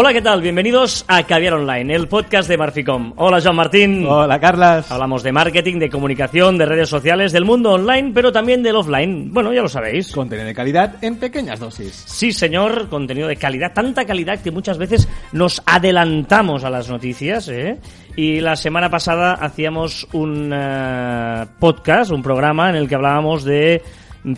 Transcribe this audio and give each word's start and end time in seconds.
Hola, 0.00 0.12
¿qué 0.12 0.22
tal? 0.22 0.40
Bienvenidos 0.40 1.04
a 1.08 1.24
Caviar 1.24 1.54
Online, 1.54 1.92
el 1.92 2.06
podcast 2.06 2.48
de 2.48 2.56
Marficom. 2.56 3.14
Hola, 3.16 3.40
Joan 3.42 3.56
Martín. 3.56 4.06
Hola, 4.06 4.38
Carlas. 4.38 4.92
Hablamos 4.92 5.24
de 5.24 5.32
marketing, 5.32 5.80
de 5.80 5.90
comunicación, 5.90 6.56
de 6.56 6.66
redes 6.66 6.88
sociales, 6.88 7.32
del 7.32 7.44
mundo 7.44 7.72
online, 7.72 8.12
pero 8.14 8.30
también 8.30 8.62
del 8.62 8.76
offline. 8.76 9.34
Bueno, 9.34 9.52
ya 9.52 9.60
lo 9.60 9.68
sabéis. 9.68 10.12
Contenido 10.12 10.46
de 10.46 10.54
calidad 10.54 10.94
en 11.02 11.16
pequeñas 11.16 11.58
dosis. 11.58 12.04
Sí, 12.06 12.32
señor, 12.32 12.88
contenido 12.88 13.26
de 13.26 13.34
calidad, 13.34 13.72
tanta 13.74 14.04
calidad 14.04 14.40
que 14.40 14.52
muchas 14.52 14.78
veces 14.78 15.08
nos 15.32 15.60
adelantamos 15.66 16.62
a 16.62 16.70
las 16.70 16.88
noticias, 16.88 17.48
¿eh? 17.48 17.80
Y 18.14 18.38
la 18.38 18.54
semana 18.54 18.88
pasada 18.90 19.32
hacíamos 19.32 20.06
un 20.12 20.52
eh, 20.54 21.44
podcast, 21.58 22.12
un 22.12 22.22
programa 22.22 22.70
en 22.70 22.76
el 22.76 22.88
que 22.88 22.94
hablábamos 22.94 23.42
de 23.42 23.82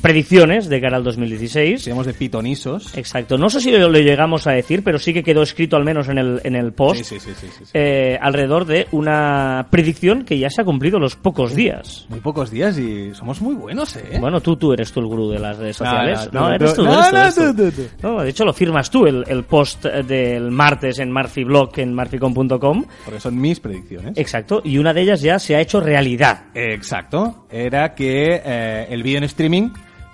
predicciones 0.01 0.69
de 0.69 0.80
cara 0.80 0.97
al 0.97 1.05
2016. 1.05 1.83
Seamos 1.83 2.07
de 2.07 2.15
pitonisos. 2.15 2.97
Exacto. 2.97 3.39
No 3.39 3.51
sé 3.51 3.61
si 3.61 3.70
lo, 3.70 3.91
llegamos 3.91 4.47
a 4.47 4.53
decir, 4.53 4.83
pero 4.84 4.98
sí 4.98 5.12
que 5.12 5.23
quedó 5.23 5.43
escrito 5.43 5.77
al 5.77 5.84
menos 5.84 6.09
en 6.09 6.19
el, 6.19 6.41
en 6.45 6.56
el 6.56 6.73
post. 6.73 7.05
Sí, 7.05 7.19
sí, 7.19 7.33
sí, 7.34 7.47
sí, 7.56 7.65
sí. 7.65 7.70
eh, 7.75 8.19
alrededor 8.20 8.65
de 8.65 8.87
una 8.93 9.66
predicción 9.70 10.25
que 10.25 10.39
ya 10.39 10.51
se 10.51 10.62
ha 10.62 10.65
cumplido 10.65 10.98
los 10.98 11.16
pocos 11.16 11.55
días. 11.55 12.06
Muy 12.09 12.20
pocos 12.20 12.51
días 12.51 12.79
y 12.79 13.15
somos 13.15 13.41
muy 13.41 13.55
buenos, 13.55 13.97
¿eh? 13.97 14.19
Bueno, 14.20 14.41
tú, 14.41 14.56
tú 14.56 14.73
eres 14.73 14.93
tú 14.93 15.01
el 15.01 15.06
gurú 15.06 15.30
de 15.30 15.39
las 15.39 15.56
redes 15.59 15.77
sociales. 15.77 16.28
no, 16.33 16.41
No, 16.41 16.48
no, 16.48 16.55
eres 16.55 16.75
tú, 16.75 16.84
no, 16.84 16.92
eres 16.92 17.09
tú, 17.09 17.15
no, 17.15 17.20
eres 17.20 17.34
tú. 17.34 17.41
no, 17.42 17.53
no, 17.53 18.11
no. 18.11 18.17
No, 18.17 18.23
de 18.23 18.31
hecho 18.31 18.45
lo 18.45 18.53
firmas 18.53 18.91
tú, 18.91 19.06
el, 19.06 19.25
el 19.27 19.45
post 19.45 19.84
del 19.84 20.51
martes 20.51 20.98
en 20.98 21.11
Marfiblog, 21.11 21.78
en 21.78 21.95
marficom.com. 21.95 22.84
Porque 23.05 23.20
son 23.20 23.41
mis 23.41 23.61
predicciones. 23.61 24.17
Exacto, 24.17 24.61
y 24.65 24.78
una 24.78 24.92
de 24.92 25.03
ellas 25.03 25.20
ya 25.20 25.39
se 25.39 25.56
ha 25.56 25.61
hecho 25.61 25.81
realidad. 25.81 26.45
Exacto. 26.55 27.47
Era 27.51 27.95
que 27.95 28.41
eh, 28.45 28.87
el 28.91 29.03
vídeo 29.03 29.19
en 29.19 29.25
streaming 29.25 29.70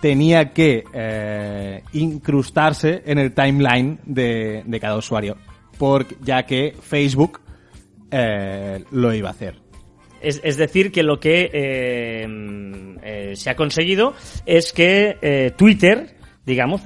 tenía 0.07 0.53
que 0.53 0.85
eh, 0.93 1.83
incrustarse 1.93 3.03
en 3.07 3.19
el 3.19 3.35
timeline 3.35 3.99
de, 4.05 4.62
cada 4.81 4.97
usuario. 4.97 5.37
Porque, 5.79 6.15
ya 6.23 6.45
que 6.45 6.77
Facebook 6.81 7.41
eh, 8.12 8.84
lo 8.93 9.12
iba 9.12 9.31
a 9.31 9.33
hacer. 9.33 9.57
Es, 10.21 10.57
decir, 10.57 10.93
que 10.93 11.03
lo 11.03 11.19
que 11.19 11.51
eh, 11.53 13.33
se 13.34 13.51
ha 13.51 13.57
conseguido 13.57 14.15
es 14.47 14.73
que 14.73 15.53
Twitter, 15.57 16.17
digamos, 16.45 16.83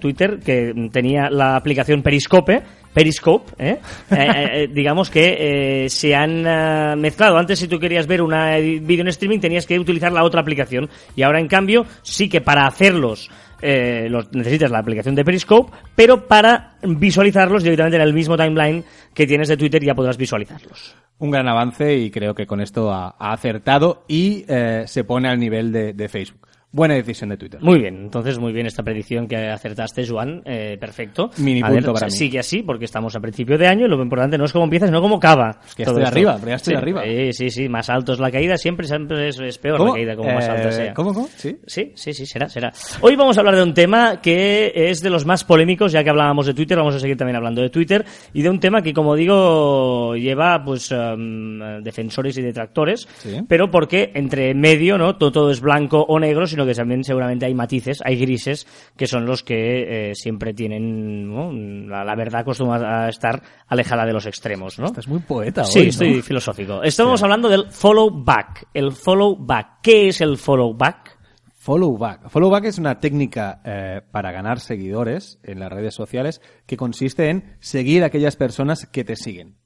Twitter, 0.00 0.40
que 0.44 0.74
tenía 0.92 1.30
la 1.30 1.54
aplicación 1.54 2.02
Periscope, 2.02 2.62
Periscope, 2.94 3.52
¿eh? 3.58 3.80
Eh, 4.10 4.16
eh, 4.16 4.68
digamos 4.72 5.10
que 5.10 5.84
eh, 5.84 5.88
se 5.90 6.14
han 6.14 6.46
eh, 6.46 6.94
mezclado. 6.96 7.36
Antes, 7.36 7.58
si 7.58 7.66
tú 7.66 7.78
querías 7.78 8.06
ver 8.06 8.22
una 8.22 8.56
vídeo 8.56 9.02
en 9.02 9.08
streaming, 9.08 9.40
tenías 9.40 9.66
que 9.66 9.78
utilizar 9.78 10.12
la 10.12 10.22
otra 10.22 10.40
aplicación. 10.40 10.88
Y 11.16 11.22
ahora, 11.22 11.40
en 11.40 11.48
cambio, 11.48 11.84
sí 12.02 12.28
que 12.28 12.40
para 12.40 12.66
hacerlos 12.66 13.28
eh, 13.60 14.06
los, 14.08 14.32
necesitas 14.32 14.70
la 14.70 14.78
aplicación 14.78 15.14
de 15.14 15.24
Periscope, 15.24 15.72
pero 15.96 16.26
para 16.28 16.76
visualizarlos 16.82 17.64
directamente 17.64 17.96
en 17.96 18.02
el 18.02 18.14
mismo 18.14 18.36
timeline 18.36 18.84
que 19.12 19.26
tienes 19.26 19.48
de 19.48 19.56
Twitter 19.56 19.82
ya 19.82 19.94
podrás 19.94 20.16
visualizarlos. 20.16 20.94
Un 21.18 21.30
gran 21.30 21.48
avance 21.48 21.96
y 21.96 22.10
creo 22.10 22.34
que 22.34 22.46
con 22.46 22.60
esto 22.60 22.92
ha, 22.92 23.16
ha 23.18 23.32
acertado 23.32 24.04
y 24.06 24.44
eh, 24.48 24.84
se 24.86 25.04
pone 25.04 25.28
al 25.28 25.38
nivel 25.38 25.72
de, 25.72 25.92
de 25.94 26.08
Facebook. 26.08 26.46
Buena 26.74 26.94
decisión 26.94 27.30
de 27.30 27.36
Twitter. 27.36 27.60
Muy 27.62 27.78
bien, 27.78 27.94
entonces 28.02 28.36
muy 28.40 28.52
bien 28.52 28.66
esta 28.66 28.82
predicción 28.82 29.28
que 29.28 29.36
acertaste, 29.36 30.04
Joan. 30.04 30.42
Eh, 30.44 30.76
perfecto. 30.80 31.30
Mini 31.38 31.60
punto 31.62 31.74
ver, 31.74 31.92
para 31.92 32.06
mí. 32.06 32.10
Sigue 32.10 32.40
así, 32.40 32.64
porque 32.64 32.86
estamos 32.86 33.14
a 33.14 33.20
principio 33.20 33.56
de 33.56 33.68
año 33.68 33.86
y 33.86 33.88
lo 33.88 34.02
importante 34.02 34.36
no 34.36 34.44
es 34.44 34.52
cómo 34.52 34.64
empieza, 34.64 34.86
sino 34.86 35.00
cómo 35.00 35.18
acaba. 35.18 35.60
que 35.76 35.84
ya 35.84 35.84
todo 35.84 36.00
estoy 36.00 36.02
esto. 36.02 36.14
arriba, 36.14 36.36
pero 36.40 36.48
ya 36.48 36.56
estoy 36.56 36.72
Sí, 36.72 36.76
arriba. 36.76 37.02
Sí, 37.04 37.32
sí, 37.32 37.50
sí. 37.50 37.68
Más 37.68 37.88
alto 37.88 38.12
es 38.14 38.18
la 38.18 38.28
caída, 38.32 38.56
siempre, 38.56 38.88
siempre 38.88 39.28
es, 39.28 39.38
es 39.38 39.56
peor 39.58 39.78
la 39.86 39.92
caída 39.92 40.16
como 40.16 40.34
más 40.34 40.48
Eh, 40.48 40.50
alta 40.50 40.72
sea. 40.72 40.94
¿Cómo, 40.94 41.14
cómo? 41.14 41.28
Sí. 41.36 41.56
Sí, 41.64 41.92
sí, 41.94 42.12
sí, 42.12 42.26
será, 42.26 42.48
será. 42.48 42.72
Hoy 43.02 43.14
vamos 43.14 43.36
a 43.36 43.40
hablar 43.42 43.54
de 43.54 43.62
un 43.62 43.72
tema 43.72 44.20
que 44.20 44.72
es 44.74 45.00
de 45.00 45.10
los 45.10 45.24
más 45.24 45.44
polémicos, 45.44 45.92
ya 45.92 46.02
que 46.02 46.10
hablábamos 46.10 46.46
de 46.46 46.54
Twitter, 46.54 46.76
vamos 46.76 46.96
a 46.96 46.98
seguir 46.98 47.16
también 47.16 47.36
hablando 47.36 47.62
de 47.62 47.70
Twitter, 47.70 48.04
y 48.32 48.42
de 48.42 48.50
un 48.50 48.58
tema 48.58 48.82
que, 48.82 48.92
como 48.92 49.14
digo, 49.14 50.16
lleva 50.16 50.60
pues 50.64 50.90
em, 50.90 51.82
defensores 51.84 52.36
y 52.36 52.42
detractores, 52.42 53.06
Sí. 53.18 53.42
pero 53.48 53.70
porque 53.70 54.10
entre 54.14 54.54
medio, 54.54 54.98
¿no? 54.98 55.14
Todo, 55.16 55.30
todo 55.30 55.50
es 55.52 55.60
blanco 55.60 56.04
o 56.08 56.18
negro, 56.18 56.48
sino 56.48 56.63
que 56.66 56.74
también 56.74 57.04
seguramente 57.04 57.46
hay 57.46 57.54
matices, 57.54 58.00
hay 58.04 58.16
grises, 58.16 58.66
que 58.96 59.06
son 59.06 59.26
los 59.26 59.42
que 59.42 60.10
eh, 60.10 60.14
siempre 60.14 60.54
tienen, 60.54 61.28
¿no? 61.28 61.52
la, 61.52 62.04
la 62.04 62.14
verdad 62.16 62.40
acostumbra 62.42 63.04
a 63.06 63.08
estar 63.08 63.42
alejada 63.68 64.04
de 64.06 64.12
los 64.12 64.26
extremos, 64.26 64.78
¿no? 64.78 64.86
Estás 64.86 65.08
muy 65.08 65.20
poeta 65.20 65.64
Sí, 65.64 65.78
hoy, 65.80 65.84
¿no? 65.86 65.90
estoy 65.90 66.22
filosófico. 66.22 66.82
Estamos 66.82 67.22
hablando 67.22 67.48
del 67.48 67.70
follow 67.70 68.10
back. 68.10 68.66
El 68.74 68.92
follow 68.92 69.36
back. 69.36 69.80
¿Qué 69.82 70.08
es 70.08 70.20
el 70.20 70.36
follow 70.38 70.74
back? 70.74 71.18
Follow 71.56 71.96
back. 71.96 72.28
Follow 72.28 72.50
back 72.50 72.64
es 72.66 72.78
una 72.78 73.00
técnica 73.00 73.62
eh, 73.64 74.02
para 74.10 74.30
ganar 74.32 74.60
seguidores 74.60 75.38
en 75.42 75.60
las 75.60 75.72
redes 75.72 75.94
sociales 75.94 76.42
que 76.66 76.76
consiste 76.76 77.30
en 77.30 77.56
seguir 77.60 78.02
a 78.02 78.06
aquellas 78.06 78.36
personas 78.36 78.86
que 78.86 79.02
te 79.04 79.16
siguen. 79.16 79.56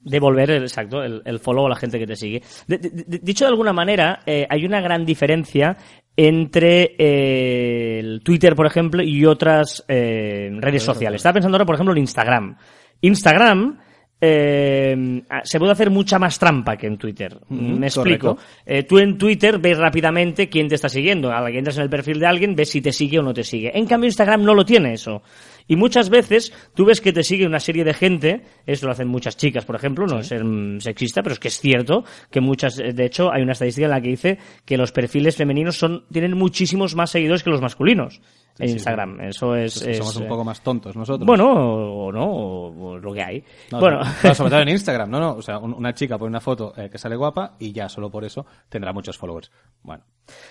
Devolver, 0.00 0.50
el, 0.52 0.62
exacto, 0.62 1.02
el, 1.02 1.22
el 1.24 1.38
follow 1.40 1.66
a 1.66 1.70
la 1.70 1.74
gente 1.76 1.98
que 1.98 2.06
te 2.06 2.14
sigue. 2.16 2.42
De- 2.66 2.78
de- 2.78 2.90
de- 2.90 3.18
dicho 3.18 3.44
de 3.44 3.48
alguna 3.50 3.72
manera, 3.72 4.20
eh, 4.26 4.46
hay 4.48 4.64
una 4.64 4.80
gran 4.80 5.04
diferencia 5.04 5.76
entre 6.20 6.96
eh, 6.98 8.00
el 8.00 8.22
Twitter, 8.24 8.56
por 8.56 8.66
ejemplo, 8.66 9.00
y 9.04 9.24
otras 9.24 9.84
eh, 9.86 10.50
redes 10.58 10.82
sociales. 10.82 11.20
Estaba 11.20 11.34
pensando 11.34 11.54
ahora, 11.54 11.64
por 11.64 11.76
ejemplo, 11.76 11.92
en 11.92 11.98
Instagram. 11.98 12.56
Instagram 13.02 13.78
eh, 14.20 15.22
se 15.44 15.58
puede 15.60 15.70
hacer 15.70 15.90
mucha 15.90 16.18
más 16.18 16.36
trampa 16.36 16.76
que 16.76 16.88
en 16.88 16.98
Twitter. 16.98 17.38
Me 17.50 17.86
explico. 17.86 18.36
Eh, 18.66 18.82
tú 18.82 18.98
en 18.98 19.16
Twitter 19.16 19.58
ves 19.58 19.78
rápidamente 19.78 20.48
quién 20.48 20.66
te 20.66 20.74
está 20.74 20.88
siguiendo. 20.88 21.30
A 21.30 21.40
la 21.40 21.52
que 21.52 21.58
entras 21.58 21.76
en 21.76 21.84
el 21.84 21.90
perfil 21.90 22.18
de 22.18 22.26
alguien, 22.26 22.56
ves 22.56 22.70
si 22.70 22.80
te 22.80 22.92
sigue 22.92 23.20
o 23.20 23.22
no 23.22 23.32
te 23.32 23.44
sigue. 23.44 23.70
En 23.78 23.86
cambio, 23.86 24.08
Instagram 24.08 24.42
no 24.42 24.54
lo 24.54 24.64
tiene 24.64 24.94
eso. 24.94 25.22
Y 25.68 25.76
muchas 25.76 26.08
veces 26.08 26.52
tú 26.74 26.86
ves 26.86 27.00
que 27.00 27.12
te 27.12 27.22
sigue 27.22 27.46
una 27.46 27.60
serie 27.60 27.84
de 27.84 27.94
gente, 27.94 28.42
esto 28.66 28.86
lo 28.86 28.92
hacen 28.92 29.06
muchas 29.06 29.36
chicas, 29.36 29.64
por 29.64 29.76
ejemplo, 29.76 30.06
no 30.06 30.18
es 30.18 30.26
ser 30.26 30.42
mm, 30.42 30.80
sexista, 30.80 31.22
pero 31.22 31.34
es 31.34 31.38
que 31.38 31.48
es 31.48 31.60
cierto 31.60 32.04
que 32.30 32.40
muchas, 32.40 32.78
eh, 32.78 32.92
de 32.92 33.04
hecho, 33.04 33.30
hay 33.32 33.42
una 33.42 33.52
estadística 33.52 33.84
en 33.84 33.90
la 33.90 34.00
que 34.00 34.08
dice 34.08 34.38
que 34.64 34.78
los 34.78 34.90
perfiles 34.90 35.36
femeninos 35.36 35.78
son, 35.78 36.06
tienen 36.10 36.36
muchísimos 36.36 36.96
más 36.96 37.10
seguidores 37.10 37.42
que 37.42 37.50
los 37.50 37.60
masculinos 37.60 38.20
en 38.60 38.68
sí, 38.68 38.74
Instagram. 38.74 39.20
Eso 39.20 39.54
es, 39.54 39.82
Pues 39.82 39.96
somos 39.98 40.12
es, 40.12 40.16
un 40.18 40.22
eh, 40.24 40.28
poco 40.28 40.44
más 40.44 40.60
tontos 40.62 40.96
nosotros. 40.96 41.26
bueno, 41.26 41.50
o 41.52 42.12
no, 42.12 42.24
o, 42.26 42.88
o 42.92 42.98
lo 42.98 43.12
que 43.12 43.22
hay. 43.22 43.44
No, 43.72 43.80
bueno, 43.80 44.00
no, 44.22 44.34
sobre 44.34 44.50
todo 44.50 44.60
en 44.60 44.68
Instagram, 44.70 45.10
no, 45.10 45.20
no. 45.20 45.32
O 45.34 45.42
sea, 45.42 45.58
un- 45.58 45.74
una 45.74 45.94
chica 45.94 46.18
pone 46.18 46.30
una 46.30 46.40
foto 46.40 46.72
eh, 46.76 46.88
que 46.90 46.98
sale 46.98 47.16
guapa 47.16 47.54
y 47.58 47.72
ya 47.72 47.88
solo 47.88 48.10
por 48.10 48.24
eso 48.24 48.46
tendrá 48.68 48.92
muchos 48.92 49.16
followers. 49.16 49.50
Bueno, 49.82 50.02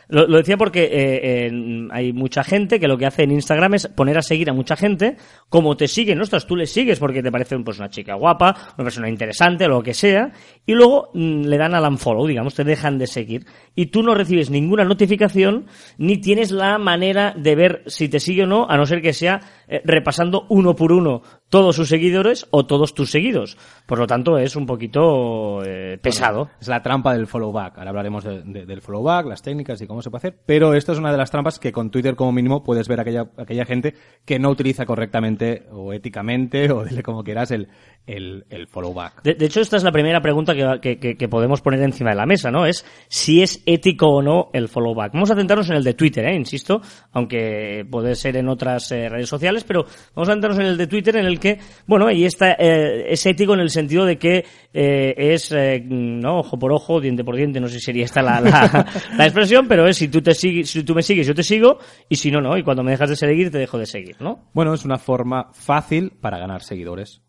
Lo, 0.07 0.25
lo 0.27 0.37
decía 0.37 0.57
porque 0.57 0.83
eh, 0.85 1.47
en- 1.47 1.89
hay 1.91 2.13
mucha 2.13 2.43
gente 2.43 2.79
que 2.79 2.87
lo 2.87 2.97
que 2.97 3.05
hace 3.05 3.23
en 3.23 3.31
Instagram 3.31 3.73
es 3.75 3.87
poner 3.87 4.17
a 4.17 4.21
seguir 4.21 4.49
a 4.49 4.53
mucha 4.53 4.75
gente, 4.75 5.17
como 5.49 5.75
te 5.77 5.87
siguen, 5.87 6.19
ostras, 6.21 6.47
tú 6.47 6.55
le 6.55 6.65
sigues 6.65 6.99
porque 6.99 7.21
te 7.21 7.31
parece 7.31 7.57
pues 7.59 7.77
una 7.79 7.89
chica 7.89 8.15
guapa, 8.15 8.55
una 8.77 8.83
persona 8.85 9.09
interesante, 9.09 9.67
lo 9.67 9.83
que 9.83 9.93
sea, 9.93 10.31
y 10.65 10.73
luego 10.73 11.09
mm, 11.13 11.41
le 11.45 11.57
dan 11.57 11.75
al 11.75 11.83
unfollow, 11.87 12.25
digamos, 12.25 12.55
te 12.55 12.63
dejan 12.63 12.97
de 12.97 13.07
seguir, 13.07 13.45
y 13.75 13.87
tú 13.87 14.01
no 14.03 14.15
recibes 14.15 14.49
ninguna 14.49 14.83
notificación, 14.85 15.67
ni 15.97 16.17
tienes 16.17 16.51
la 16.51 16.77
manera 16.77 17.33
de 17.37 17.55
ver 17.55 17.83
si 17.97 18.07
te 18.07 18.19
sigue 18.19 18.43
o 18.43 18.45
no, 18.45 18.69
a 18.69 18.77
no 18.77 18.85
ser 18.85 19.01
que 19.01 19.11
sea 19.11 19.41
eh, 19.67 19.81
repasando 19.83 20.45
uno 20.49 20.75
por 20.75 20.91
uno 20.91 21.21
todos 21.49 21.75
sus 21.75 21.87
seguidores 21.89 22.47
o 22.51 22.65
todos 22.65 22.93
tus 22.93 23.09
seguidos. 23.11 23.57
Por 23.85 23.99
lo 23.99 24.07
tanto, 24.07 24.37
es 24.37 24.55
un 24.55 24.65
poquito 24.65 25.63
eh, 25.65 25.97
pesado. 26.01 26.49
es 26.59 26.67
la 26.67 26.81
trampa 26.81 27.13
del 27.13 27.27
follow 27.27 27.51
back. 27.51 27.77
Ahora 27.77 27.89
hablaremos 27.91 28.23
de- 28.23 28.41
de- 28.43 28.65
del 28.65 28.81
follow 28.81 29.03
back, 29.03 29.25
las 29.27 29.41
técnicas 29.41 29.81
y 29.81 29.87
cómo 29.87 30.01
se 30.01 30.09
puede 30.09 30.19
hacer. 30.19 30.37
Pero 30.45 30.73
esto 30.73 30.91
es 30.91 30.99
una 30.99 31.11
de 31.11 31.17
las 31.17 31.31
trampas 31.31 31.59
que 31.59 31.71
con 31.71 31.89
Twitter 31.91 32.15
como 32.15 32.31
mínimo 32.31 32.63
puedes 32.63 32.87
ver 32.87 32.99
aquella, 32.99 33.27
aquella 33.37 33.65
gente 33.65 33.93
que 34.25 34.39
no 34.39 34.49
utiliza 34.49 34.85
correctamente 34.85 35.65
o 35.71 35.93
éticamente 35.93 36.71
o 36.71 36.83
dile 36.83 37.03
como 37.03 37.23
quieras 37.23 37.51
el, 37.51 37.67
el, 38.05 38.45
el 38.49 38.67
follow 38.67 38.93
back. 38.93 39.21
De, 39.23 39.35
de 39.35 39.45
hecho, 39.45 39.61
esta 39.61 39.77
es 39.77 39.83
la 39.83 39.91
primera 39.91 40.21
pregunta 40.21 40.53
que, 40.53 40.79
que- 40.81 40.99
que- 40.99 41.17
que 41.17 41.27
podemos 41.29 41.61
poner 41.61 41.81
encima 41.81 42.09
de 42.11 42.15
la 42.17 42.25
mesa, 42.25 42.51
¿no? 42.51 42.65
Es 42.65 42.85
si 43.07 43.41
es 43.41 43.61
ético 43.65 44.07
o 44.07 44.21
no 44.21 44.49
el 44.53 44.67
follow 44.67 44.93
back. 44.95 45.13
Vamos 45.13 45.31
a 45.31 45.35
centrarnos 45.35 45.69
en 45.69 45.77
el 45.77 45.83
de 45.83 45.93
Twitter, 45.93 46.25
¿eh? 46.25 46.35
Insisto, 46.35 46.81
aunque 47.11 47.85
puede 47.89 48.15
ser 48.15 48.37
en 48.37 48.49
otras 48.49 48.91
eh, 48.91 49.09
redes 49.09 49.29
sociales, 49.29 49.56
pero 49.63 49.85
vamos 50.15 50.29
a 50.29 50.33
centrarnos 50.33 50.59
en 50.59 50.67
el 50.67 50.77
de 50.77 50.87
Twitter, 50.87 51.15
en 51.17 51.25
el 51.25 51.39
que, 51.39 51.59
bueno, 51.85 52.07
ahí 52.07 52.25
está, 52.25 52.53
eh, 52.53 53.05
es 53.09 53.25
ético 53.25 53.53
en 53.53 53.61
el 53.61 53.69
sentido 53.69 54.05
de 54.05 54.17
que 54.17 54.45
eh, 54.73 55.13
es, 55.17 55.51
eh, 55.51 55.83
no, 55.85 56.39
ojo 56.39 56.57
por 56.57 56.71
ojo, 56.71 56.99
diente 56.99 57.23
por 57.23 57.35
diente, 57.35 57.59
no 57.59 57.67
sé 57.67 57.75
si 57.75 57.85
sería 57.85 58.05
esta 58.05 58.21
la, 58.21 58.39
la, 58.41 58.85
la 59.17 59.25
expresión, 59.25 59.67
pero 59.67 59.87
es 59.87 59.97
si 59.97 60.07
tú 60.07 60.21
te 60.21 60.33
sigues, 60.33 60.69
si 60.69 60.83
tú 60.83 60.95
me 60.95 61.03
sigues, 61.03 61.27
yo 61.27 61.35
te 61.35 61.43
sigo, 61.43 61.79
y 62.09 62.15
si 62.15 62.31
no, 62.31 62.41
no, 62.41 62.57
y 62.57 62.63
cuando 62.63 62.83
me 62.83 62.91
dejas 62.91 63.09
de 63.09 63.15
seguir, 63.15 63.51
te 63.51 63.57
dejo 63.57 63.77
de 63.77 63.85
seguir, 63.85 64.15
¿no? 64.19 64.49
Bueno, 64.53 64.73
es 64.73 64.85
una 64.85 64.97
forma 64.97 65.51
fácil 65.53 66.11
para 66.21 66.37
ganar 66.37 66.63
seguidores. 66.63 67.21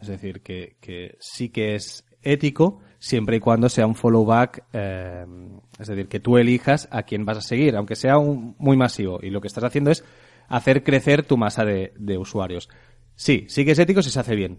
Es 0.00 0.08
decir, 0.08 0.42
que, 0.42 0.76
que 0.80 1.16
sí 1.20 1.48
que 1.48 1.74
es 1.74 2.04
ético 2.22 2.80
siempre 2.98 3.36
y 3.36 3.40
cuando 3.40 3.68
sea 3.68 3.86
un 3.86 3.94
follow 3.94 4.24
back, 4.24 4.64
eh, 4.72 5.24
es 5.78 5.86
decir, 5.86 6.08
que 6.08 6.20
tú 6.20 6.36
elijas 6.38 6.88
a 6.90 7.04
quién 7.04 7.24
vas 7.24 7.38
a 7.38 7.42
seguir, 7.42 7.76
aunque 7.76 7.96
sea 7.96 8.18
un, 8.18 8.56
muy 8.58 8.76
masivo. 8.76 9.20
Y 9.22 9.30
lo 9.30 9.40
que 9.40 9.48
estás 9.48 9.64
haciendo 9.64 9.90
es 9.90 10.04
hacer 10.48 10.82
crecer 10.82 11.22
tu 11.24 11.36
masa 11.36 11.64
de, 11.64 11.92
de 11.98 12.18
usuarios. 12.18 12.68
Sí, 13.14 13.46
sí 13.48 13.64
que 13.64 13.72
es 13.72 13.78
ético 13.78 14.02
si 14.02 14.10
se 14.10 14.20
hace 14.20 14.36
bien. 14.36 14.58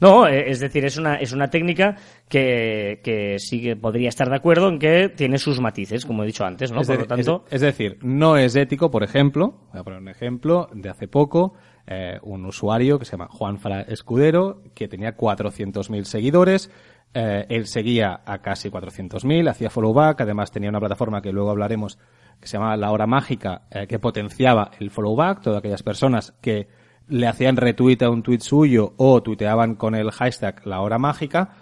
No, 0.00 0.28
eh, 0.28 0.48
es 0.50 0.60
decir, 0.60 0.84
es 0.84 0.96
una, 0.96 1.16
es 1.16 1.32
una 1.32 1.50
técnica 1.50 1.96
que, 2.28 3.00
que 3.02 3.38
sí 3.40 3.60
que 3.60 3.74
podría 3.76 4.08
estar 4.08 4.30
de 4.30 4.36
acuerdo 4.36 4.68
en 4.68 4.78
que 4.78 5.08
tiene 5.08 5.38
sus 5.38 5.60
matices, 5.60 6.06
como 6.06 6.22
he 6.22 6.26
dicho 6.26 6.44
antes, 6.44 6.70
¿no? 6.70 6.80
es, 6.82 6.86
Por 6.86 6.96
de- 6.96 7.02
lo 7.02 7.08
tanto, 7.08 7.44
es- 7.48 7.54
es 7.54 7.60
decir, 7.62 7.98
no 8.02 8.36
es 8.36 8.54
ético, 8.54 8.90
por 8.90 9.02
ejemplo, 9.02 9.66
voy 9.72 9.80
a 9.80 9.84
poner 9.84 10.00
un 10.00 10.08
ejemplo 10.08 10.68
de 10.72 10.88
hace 10.88 11.08
poco, 11.08 11.54
eh, 11.86 12.18
un 12.22 12.46
usuario 12.46 12.98
que 12.98 13.04
se 13.04 13.12
llama 13.12 13.28
Juanfra 13.28 13.82
Escudero, 13.82 14.62
que 14.74 14.86
tenía 14.88 15.16
400.000 15.16 16.04
seguidores. 16.04 16.70
Eh, 17.14 17.46
él 17.48 17.66
seguía 17.66 18.20
a 18.24 18.38
casi 18.42 18.68
400.000, 18.70 19.48
hacía 19.48 19.70
follow 19.70 19.92
back, 19.94 20.20
además 20.20 20.50
tenía 20.52 20.70
una 20.70 20.80
plataforma 20.80 21.22
que 21.22 21.32
luego 21.32 21.50
hablaremos 21.50 21.98
que 22.40 22.48
se 22.48 22.58
llama 22.58 22.76
La 22.76 22.90
Hora 22.90 23.06
Mágica, 23.06 23.62
eh, 23.70 23.86
que 23.86 23.98
potenciaba 23.98 24.70
el 24.78 24.90
follow 24.90 25.16
back, 25.16 25.42
todas 25.42 25.58
aquellas 25.58 25.82
personas 25.82 26.32
que 26.40 26.68
le 27.08 27.26
hacían 27.26 27.56
retweet 27.56 28.02
a 28.02 28.10
un 28.10 28.22
tweet 28.22 28.40
suyo 28.40 28.94
o 28.96 29.22
tuiteaban 29.22 29.76
con 29.76 29.94
el 29.94 30.10
hashtag 30.10 30.66
La 30.66 30.80
Hora 30.80 30.98
Mágica, 30.98 31.54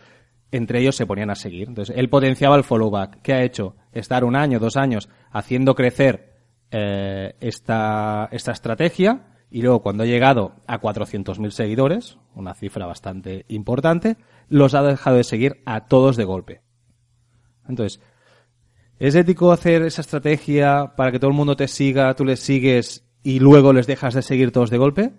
entre 0.50 0.80
ellos 0.80 0.96
se 0.96 1.06
ponían 1.06 1.30
a 1.30 1.34
seguir. 1.34 1.68
Entonces, 1.68 1.96
él 1.96 2.08
potenciaba 2.08 2.56
el 2.56 2.64
follow 2.64 2.90
back. 2.90 3.20
¿Qué 3.22 3.34
ha 3.34 3.42
hecho? 3.42 3.76
Estar 3.92 4.24
un 4.24 4.36
año, 4.36 4.58
dos 4.60 4.76
años 4.76 5.08
haciendo 5.30 5.74
crecer 5.74 6.34
eh, 6.70 7.34
esta, 7.40 8.28
esta 8.30 8.52
estrategia 8.52 9.26
y 9.50 9.62
luego 9.62 9.82
cuando 9.82 10.02
ha 10.02 10.06
llegado 10.06 10.56
a 10.66 10.80
400.000 10.80 11.50
seguidores, 11.50 12.18
una 12.34 12.54
cifra 12.54 12.86
bastante 12.86 13.44
importante, 13.48 14.16
los 14.48 14.74
ha 14.74 14.82
dejado 14.82 15.16
de 15.16 15.24
seguir 15.24 15.62
a 15.64 15.86
todos 15.86 16.16
de 16.16 16.24
golpe. 16.24 16.62
Entonces, 17.68 18.00
¿es 18.98 19.14
ético 19.14 19.52
hacer 19.52 19.82
esa 19.82 20.02
estrategia 20.02 20.92
para 20.96 21.12
que 21.12 21.18
todo 21.18 21.30
el 21.30 21.36
mundo 21.36 21.56
te 21.56 21.68
siga, 21.68 22.14
tú 22.14 22.24
les 22.24 22.40
sigues 22.40 23.04
y 23.22 23.40
luego 23.40 23.72
les 23.72 23.86
dejas 23.86 24.14
de 24.14 24.22
seguir 24.22 24.52
todos 24.52 24.70
de 24.70 24.78
golpe? 24.78 25.12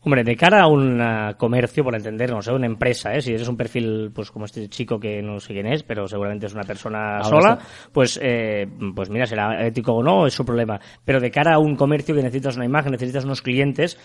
Hombre, 0.00 0.22
de 0.22 0.36
cara 0.36 0.62
a 0.62 0.68
un 0.68 1.00
uh, 1.00 1.36
comercio, 1.36 1.82
por 1.82 1.94
entendernos, 1.94 2.46
¿eh? 2.46 2.52
una 2.52 2.66
empresa, 2.66 3.14
¿eh? 3.14 3.20
si 3.20 3.32
eres 3.34 3.48
un 3.48 3.56
perfil 3.56 4.12
pues 4.14 4.30
como 4.30 4.44
este 4.44 4.68
chico 4.68 5.00
que 5.00 5.20
no 5.22 5.40
sé 5.40 5.52
quién 5.54 5.66
es, 5.66 5.82
pero 5.82 6.06
seguramente 6.06 6.46
es 6.46 6.54
una 6.54 6.62
persona 6.62 7.18
Ahora 7.18 7.28
sola, 7.28 7.52
está. 7.54 7.90
pues 7.92 8.20
eh, 8.22 8.68
pues 8.94 9.10
mira, 9.10 9.26
será 9.26 9.66
ético 9.66 9.94
o 9.94 10.02
no, 10.02 10.26
es 10.26 10.34
su 10.34 10.44
problema. 10.44 10.80
Pero 11.04 11.18
de 11.20 11.32
cara 11.32 11.54
a 11.54 11.58
un 11.58 11.74
comercio 11.74 12.14
que 12.14 12.22
necesitas 12.22 12.54
una 12.54 12.64
imagen, 12.64 12.92
necesitas 12.92 13.24
unos 13.24 13.42
clientes, 13.42 13.98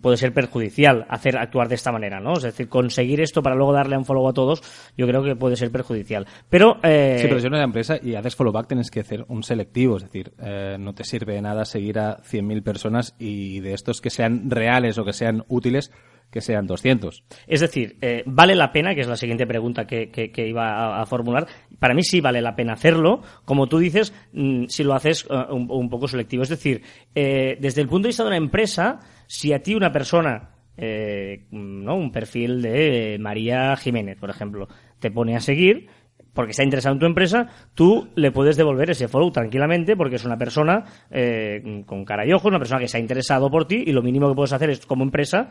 puede 0.00 0.16
ser 0.16 0.32
perjudicial 0.32 1.04
hacer 1.08 1.36
actuar 1.36 1.68
de 1.68 1.74
esta 1.74 1.90
manera, 1.90 2.20
¿no? 2.20 2.34
Es 2.34 2.44
decir, 2.44 2.68
conseguir 2.68 3.20
esto 3.20 3.42
para 3.42 3.56
luego 3.56 3.72
darle 3.72 3.98
un 3.98 4.04
follow 4.04 4.28
a 4.28 4.32
todos, 4.32 4.62
yo 4.96 5.06
creo 5.08 5.24
que 5.24 5.34
puede 5.34 5.56
ser 5.56 5.72
perjudicial. 5.72 6.26
Pero, 6.48 6.76
eh, 6.84 7.16
Sí, 7.18 7.26
pero 7.26 7.40
si 7.40 7.46
eres 7.46 7.58
una 7.58 7.64
empresa 7.64 7.96
y 8.00 8.14
haces 8.14 8.36
follow 8.36 8.52
back 8.52 8.68
tienes 8.68 8.90
que 8.90 9.00
hacer 9.00 9.24
un 9.26 9.42
selectivo, 9.42 9.96
es 9.96 10.04
decir, 10.04 10.32
eh, 10.38 10.76
no 10.78 10.94
te 10.94 11.02
sirve 11.02 11.34
de 11.34 11.42
nada 11.42 11.64
seguir 11.64 11.98
a 11.98 12.18
100.000 12.18 12.62
personas 12.62 13.16
y 13.18 13.58
de 13.60 13.74
estos 13.74 14.00
que 14.00 14.10
sean 14.10 14.48
reales 14.48 14.96
o 14.96 15.04
que 15.04 15.12
sean 15.12 15.44
útiles, 15.50 15.92
que 16.30 16.40
sean 16.40 16.66
200. 16.66 17.24
Es 17.46 17.60
decir, 17.60 17.96
eh, 18.00 18.22
¿vale 18.24 18.54
la 18.54 18.72
pena? 18.72 18.94
Que 18.94 19.00
es 19.00 19.08
la 19.08 19.16
siguiente 19.16 19.46
pregunta 19.46 19.86
que, 19.86 20.10
que- 20.10 20.48
iba 20.48 21.00
a, 21.00 21.06
formular. 21.06 21.46
Para 21.78 21.94
mí 21.94 22.02
sí 22.02 22.20
vale 22.20 22.40
la 22.40 22.54
pena 22.54 22.74
hacerlo. 22.74 23.22
Como 23.44 23.66
tú 23.68 23.78
dices, 23.78 24.14
mm, 24.32 24.66
si 24.68 24.84
lo 24.84 24.94
haces 24.94 25.26
eh, 25.28 25.44
un, 25.50 25.90
poco 25.90 26.08
selectivo. 26.08 26.42
Es 26.42 26.48
decir, 26.48 26.82
eh, 27.14 27.56
desde 27.60 27.82
el 27.82 27.88
punto 27.88 28.04
de 28.04 28.10
vista 28.10 28.22
de 28.22 28.28
una 28.28 28.36
empresa, 28.36 29.00
si 29.26 29.52
a 29.52 29.62
ti 29.62 29.74
una 29.74 29.92
persona, 29.92 30.50
eh, 30.76 31.46
¿no? 31.50 31.96
un 31.96 32.12
perfil 32.12 32.62
de 32.62 33.18
María 33.20 33.76
Jiménez, 33.76 34.16
por 34.18 34.30
ejemplo, 34.30 34.68
te 34.98 35.10
pone 35.10 35.36
a 35.36 35.40
seguir, 35.40 35.88
porque 36.34 36.52
está 36.52 36.62
interesado 36.64 36.94
en 36.94 37.00
tu 37.00 37.06
empresa, 37.06 37.46
tú 37.74 38.08
le 38.14 38.30
puedes 38.32 38.56
devolver 38.56 38.90
ese 38.90 39.08
follow 39.08 39.30
tranquilamente 39.30 39.96
porque 39.96 40.16
es 40.16 40.24
una 40.24 40.36
persona 40.38 40.84
eh, 41.10 41.82
con 41.86 42.04
cara 42.04 42.26
y 42.26 42.32
ojos, 42.32 42.46
una 42.48 42.58
persona 42.58 42.80
que 42.80 42.88
se 42.88 42.96
ha 42.96 43.00
interesado 43.00 43.50
por 43.50 43.66
ti 43.66 43.82
y 43.86 43.92
lo 43.92 44.02
mínimo 44.02 44.28
que 44.28 44.34
puedes 44.34 44.52
hacer 44.52 44.70
es, 44.70 44.86
como 44.86 45.02
empresa, 45.04 45.48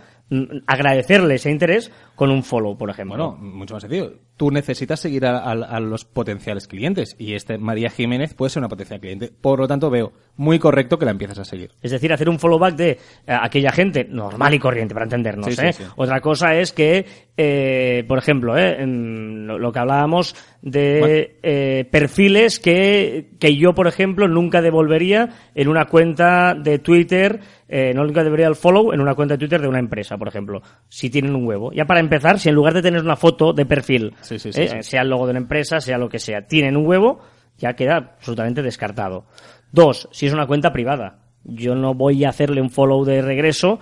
agradecerle 0.67 1.35
ese 1.35 1.49
interés 1.51 1.91
con 2.15 2.29
un 2.31 2.43
follow, 2.43 2.77
por 2.77 2.89
ejemplo. 2.89 3.17
Bueno, 3.17 3.37
mucho 3.37 3.73
más 3.75 3.81
sencillo. 3.81 4.13
Tú 4.37 4.51
necesitas 4.51 4.99
seguir 4.99 5.25
a, 5.25 5.37
a- 5.39 5.51
a 5.51 5.79
los 5.79 6.05
potenciales 6.05 6.67
clientes 6.67 7.15
y 7.19 7.33
este 7.33 7.57
María 7.57 7.89
Jiménez 7.89 8.33
puede 8.33 8.49
ser 8.49 8.61
una 8.61 8.69
potencial 8.69 8.99
cliente. 8.99 9.31
Por 9.41 9.59
lo 9.59 9.67
tanto, 9.67 9.89
veo 9.89 10.13
muy 10.37 10.59
correcto 10.59 10.97
que 10.97 11.05
la 11.05 11.11
empieces 11.11 11.39
a 11.39 11.45
seguir. 11.45 11.71
Es 11.81 11.91
decir, 11.91 12.11
hacer 12.13 12.29
un 12.29 12.39
follow 12.39 12.59
back 12.59 12.75
de 12.75 12.91
eh, 12.91 12.97
aquella 13.27 13.71
gente 13.71 14.05
normal 14.09 14.53
y 14.53 14.59
corriente, 14.59 14.93
para 14.93 15.05
entendernos. 15.05 15.53
Sí, 15.53 15.65
¿eh? 15.65 15.73
sí. 15.73 15.83
Otra 15.97 16.21
cosa 16.21 16.55
es 16.55 16.71
que, 16.71 17.05
eh, 17.35 18.05
por 18.07 18.17
ejemplo, 18.17 18.57
en 18.57 19.45
lo, 19.47 19.57
lo 19.57 19.71
que 19.71 19.79
hablábamos 19.79 20.35
de 20.71 20.99
Bueno. 20.99 21.15
eh, 21.43 21.85
perfiles 21.91 22.59
que, 22.59 23.29
que 23.39 23.55
yo, 23.55 23.73
por 23.73 23.87
ejemplo, 23.87 24.27
nunca 24.27 24.61
devolvería 24.61 25.29
en 25.55 25.67
una 25.67 25.85
cuenta 25.85 26.53
de 26.55 26.79
Twitter, 26.79 27.39
eh, 27.67 27.93
no 27.93 28.03
nunca 28.05 28.23
debería 28.23 28.47
el 28.47 28.55
follow 28.55 28.93
en 28.93 29.01
una 29.01 29.15
cuenta 29.15 29.35
de 29.35 29.39
Twitter 29.39 29.61
de 29.61 29.67
una 29.67 29.79
empresa, 29.79 30.17
por 30.17 30.27
ejemplo, 30.27 30.61
si 30.87 31.09
tienen 31.09 31.35
un 31.35 31.45
huevo. 31.45 31.71
Ya 31.71 31.85
para 31.85 31.99
empezar, 31.99 32.39
si 32.39 32.49
en 32.49 32.55
lugar 32.55 32.73
de 32.73 32.81
tener 32.81 33.01
una 33.01 33.15
foto 33.15 33.53
de 33.53 33.65
perfil, 33.65 34.13
Sí, 34.21 34.39
sí, 34.39 34.51
sí, 34.53 34.61
¿eh? 34.61 34.83
sea 34.83 35.01
el 35.01 35.09
logo 35.09 35.25
de 35.25 35.31
una 35.31 35.39
empresa, 35.39 35.79
sea 35.79 35.97
lo 35.97 36.09
que 36.09 36.19
sea, 36.19 36.47
tienen 36.47 36.75
un 36.77 36.85
huevo, 36.87 37.19
ya 37.57 37.73
queda 37.73 37.97
absolutamente 37.97 38.61
descartado. 38.61 39.25
Dos, 39.71 40.07
si 40.11 40.25
es 40.25 40.33
una 40.33 40.47
cuenta 40.47 40.71
privada. 40.73 41.19
Yo 41.43 41.73
no 41.75 41.93
voy 41.93 42.25
a 42.25 42.29
hacerle 42.29 42.61
un 42.61 42.69
follow 42.69 43.05
de 43.05 43.21
regreso 43.21 43.79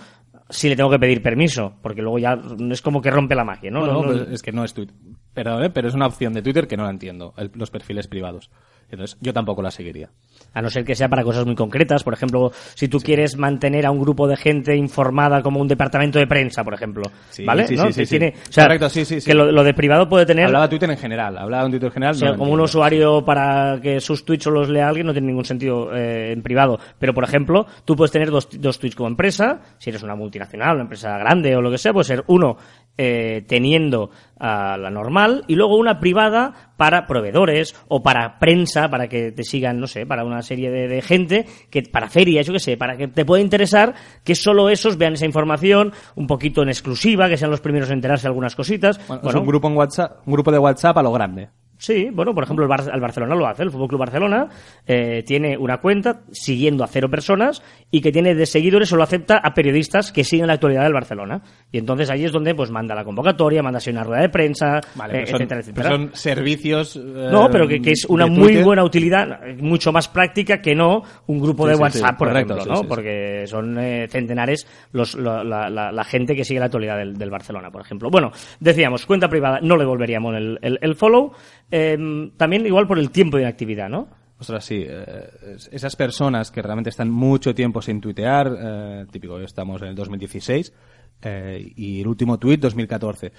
si 0.50 0.70
le 0.70 0.76
tengo 0.76 0.90
que 0.90 1.00
pedir 1.00 1.22
permiso, 1.22 1.74
porque 1.82 2.02
luego 2.02 2.20
ya 2.20 2.40
es 2.72 2.82
como 2.82 3.02
que 3.02 3.10
rompe 3.12 3.36
la 3.36 3.44
magia, 3.44 3.70
¿no? 3.72 3.82
No, 3.82 3.88
no, 3.88 3.94
No- 3.94 4.02
no- 4.14 4.14
pues 4.26 4.30
es 4.32 4.42
que 4.42 4.52
no 4.52 4.64
es 4.64 4.74
Twitter. 4.74 4.96
Pero, 5.38 5.64
eh, 5.64 5.70
pero 5.70 5.88
es 5.88 5.94
una 5.94 6.08
opción 6.08 6.34
de 6.34 6.42
Twitter 6.42 6.68
que 6.68 6.76
no 6.78 6.84
la 6.86 6.90
entiendo, 6.90 7.32
el- 7.38 7.52
los 7.54 7.70
perfiles 7.70 8.08
privados. 8.08 8.50
Entonces, 8.90 9.18
yo 9.22 9.34
tampoco 9.34 9.62
la 9.62 9.70
seguiría. 9.70 10.10
A 10.54 10.62
no 10.64 10.70
ser 10.72 10.84
que 10.84 10.96
sea 10.96 11.10
para 11.10 11.22
cosas 11.24 11.46
muy 11.46 11.54
concretas. 11.54 12.04
Por 12.04 12.14
ejemplo, 12.14 12.52
si 12.74 12.88
tú 12.88 13.00
quieres 13.00 13.38
mantener 13.38 13.86
a 13.86 13.92
un 13.92 14.00
grupo 14.00 14.28
de 14.28 14.36
gente 14.36 14.76
informada 14.76 15.44
como 15.44 15.60
un 15.60 15.68
departamento 15.68 16.18
de 16.18 16.26
prensa, 16.26 16.64
por 16.64 16.74
ejemplo. 16.74 17.04
Sí, 17.30 17.44
¿Vale? 17.46 17.68
sí, 17.68 17.76
¿No? 17.76 17.92
sí, 17.92 18.06
tiene- 18.08 18.34
o 18.50 18.52
sea, 18.52 18.64
Correcto, 18.64 18.90
sí, 18.90 19.06
sí, 19.06 19.22
sí. 19.22 19.28
Que 19.30 19.36
lo, 19.36 19.52
lo 19.52 19.64
de 19.64 19.74
privado 19.76 20.10
puede 20.10 20.26
tener... 20.26 20.46
Hablaba 20.46 20.66
de 20.66 20.70
Twitter 20.70 20.90
en 20.90 20.98
general, 20.98 21.38
hablaba 21.38 21.64
de 21.64 21.66
un 21.68 21.72
Twitter 21.74 21.92
general. 21.92 22.16
O 22.16 22.18
sea, 22.18 22.28
no 22.30 22.34
lo 22.34 22.40
como 22.40 22.54
un 22.54 22.62
usuario 22.62 23.24
para 23.24 23.80
que 23.80 24.00
sus 24.00 24.26
tweets 24.26 24.46
solo 24.46 24.62
los 24.62 24.70
lea 24.70 24.88
alguien 24.88 25.06
no 25.06 25.12
tiene 25.14 25.28
ningún 25.28 25.46
sentido 25.46 25.94
eh, 25.96 26.32
en 26.32 26.42
privado. 26.42 26.80
Pero, 26.98 27.14
por 27.14 27.26
ejemplo, 27.26 27.68
tú 27.86 27.96
puedes 27.96 28.12
tener 28.12 28.32
dos, 28.32 28.48
dos 28.60 28.80
tweets 28.80 28.96
como 28.96 29.10
empresa, 29.10 29.60
si 29.78 29.92
eres 29.92 30.02
una 30.02 30.16
multinacional, 30.16 30.76
una 30.76 30.84
empresa 30.84 31.16
grande 31.20 31.56
o 31.56 31.62
lo 31.62 31.70
que 31.70 31.78
sea, 31.78 31.94
puede 31.94 32.06
ser 32.06 32.24
uno 32.28 32.58
eh, 32.98 33.44
teniendo 33.48 34.10
a 34.40 34.78
la 34.78 34.90
normal 34.90 35.44
y 35.48 35.56
luego 35.56 35.78
una 35.78 36.00
privada 36.00 36.72
para 36.78 37.08
proveedores 37.08 37.76
o 37.88 38.04
para 38.04 38.40
prensa, 38.40 38.90
para 38.90 39.08
que 39.08 39.32
te 39.32 39.44
sigan, 39.44 39.80
no 39.80 39.88
sé, 39.88 40.06
para 40.06 40.24
una 40.24 40.42
serie 40.42 40.70
de, 40.70 40.88
de 40.88 41.02
gente, 41.02 41.46
que 41.70 41.84
para 41.84 42.10
ferias, 42.10 42.46
yo 42.46 42.54
qué 42.54 42.60
sé, 42.60 42.78
para 42.78 42.98
que 42.98 43.08
te 43.08 43.26
pueda 43.26 43.42
interesar 43.42 43.96
que 44.24 44.36
solo 44.36 44.70
esos 44.70 44.98
vean 44.98 45.14
esa 45.14 45.26
información 45.26 45.94
un 46.16 46.28
poquito 46.28 46.62
en 46.62 46.70
exclusiva, 46.70 47.30
que 47.30 47.38
sean 47.38 47.52
los 47.52 47.62
primeros 47.62 47.90
en 47.90 47.96
enterarse 47.96 48.24
de 48.24 48.30
algunas 48.30 48.56
cositas. 48.56 48.98
Bueno, 49.08 49.22
es 49.22 49.24
Bueno, 49.24 49.42
un 49.42 49.48
grupo 49.48 49.68
en 49.68 49.78
WhatsApp, 49.78 50.28
un 50.28 50.34
grupo 50.34 50.52
de 50.52 50.60
WhatsApp 50.60 50.98
a 50.98 51.04
lo 51.04 51.12
grande. 51.12 51.50
Sí, 51.80 52.10
bueno, 52.12 52.34
por 52.34 52.44
ejemplo, 52.44 52.66
el, 52.66 52.70
Bar- 52.70 52.90
el 52.92 53.00
Barcelona 53.00 53.36
lo 53.36 53.46
hace, 53.48 53.62
el 53.64 53.70
Fútbol 53.72 53.88
Club 53.88 54.00
Barcelona 54.00 54.48
eh, 54.88 55.24
tiene 55.26 55.56
una 55.58 55.78
cuenta 55.78 56.22
siguiendo 56.32 56.84
a 56.84 56.88
cero 56.88 57.08
personas 57.10 57.62
y 57.92 58.02
que 58.02 58.12
tiene 58.12 58.34
de 58.34 58.46
seguidores 58.48 58.90
solo 58.90 59.04
acepta 59.04 59.38
a 59.38 59.54
periodistas 59.54 60.12
que 60.12 60.24
siguen 60.24 60.48
la 60.48 60.54
actualidad 60.54 60.84
del 60.84 60.94
Barcelona. 60.94 61.42
Y 61.72 61.78
entonces 61.78 62.10
ahí 62.10 62.26
es 62.26 62.32
donde 62.32 62.56
pues 62.56 62.72
manda 62.72 62.96
la 62.96 63.04
convocatoria, 63.04 63.62
manda 63.62 63.78
así 63.78 63.92
una 63.92 64.04
rueda 64.04 64.22
de 64.22 64.30
prensa, 64.30 64.82
Vale, 64.96 65.22
eh, 65.22 65.28
son, 65.28 65.36
etcétera, 65.36 65.60
etcétera. 65.62 65.90
son 65.90 66.10
servicios. 66.14 66.96
eh, 66.96 67.30
No, 67.32 67.50
pero 67.52 67.68
que, 67.68 67.80
que 67.82 67.92
es 67.92 68.06
una 68.10 68.26
muy 68.26 68.48
Twitter. 68.48 68.64
buena 68.64 68.84
utilidad, 68.84 69.40
mucho 69.60 69.92
más 69.92 70.08
práctica 70.08 70.62
que 70.62 70.74
no 70.74 71.04
un 71.28 71.40
grupo 71.40 71.64
Sí, 71.66 71.70
de 71.70 71.76
sí, 71.76 71.82
WhatsApp, 71.82 72.10
sí, 72.10 72.16
por 72.18 72.28
correcto, 72.30 72.54
ejemplo, 72.56 72.74
¿no? 72.82 72.88
Porque 72.88 73.44
son 73.46 73.78
eh, 73.80 74.08
centenares 74.10 74.68
los, 74.94 75.14
la, 75.16 75.44
la- 75.44 75.70
la- 75.70 75.92
la 75.92 76.04
gente 76.04 76.36
que 76.36 76.44
sigue 76.44 76.60
la 76.60 76.66
actualidad 76.66 76.98
del, 76.98 77.18
del 77.18 77.30
Barcelona, 77.30 77.70
por 77.70 77.82
ejemplo. 77.82 78.10
Bueno, 78.10 78.32
decíamos, 78.60 79.06
cuenta 79.06 79.30
privada, 79.30 79.60
no 79.62 79.78
le 79.78 79.86
volveríamos 79.86 80.36
el, 80.36 80.58
el- 80.64 80.80
el 80.82 80.96
follow. 80.96 81.34
Eh, 81.72 82.32
también 82.38 82.66
igual 82.66 82.88
por 82.88 83.00
el 83.00 83.12
tiempo 83.12 83.38
de 83.38 83.44
inactividad, 83.44 83.90
¿no? 83.90 84.08
Ostras, 84.40 84.64
sí. 84.66 84.86
eh, 84.88 85.30
es- 85.56 85.70
esas 85.72 85.96
personas 85.96 86.52
que 86.52 86.62
realmente 86.62 86.90
están 86.92 87.10
mucho 87.10 87.56
tiempo 87.56 87.82
sin 87.82 88.00
tuitear, 88.00 88.56
eh, 88.60 89.06
típico, 89.12 89.40
estamos 89.40 89.82
en 89.82 89.88
el 89.90 89.96
2016, 89.96 90.72
eh, 91.24 91.74
y 91.76 92.02
el 92.02 92.08
último 92.08 92.38
tuit 92.38 92.60
2014. 92.62 93.32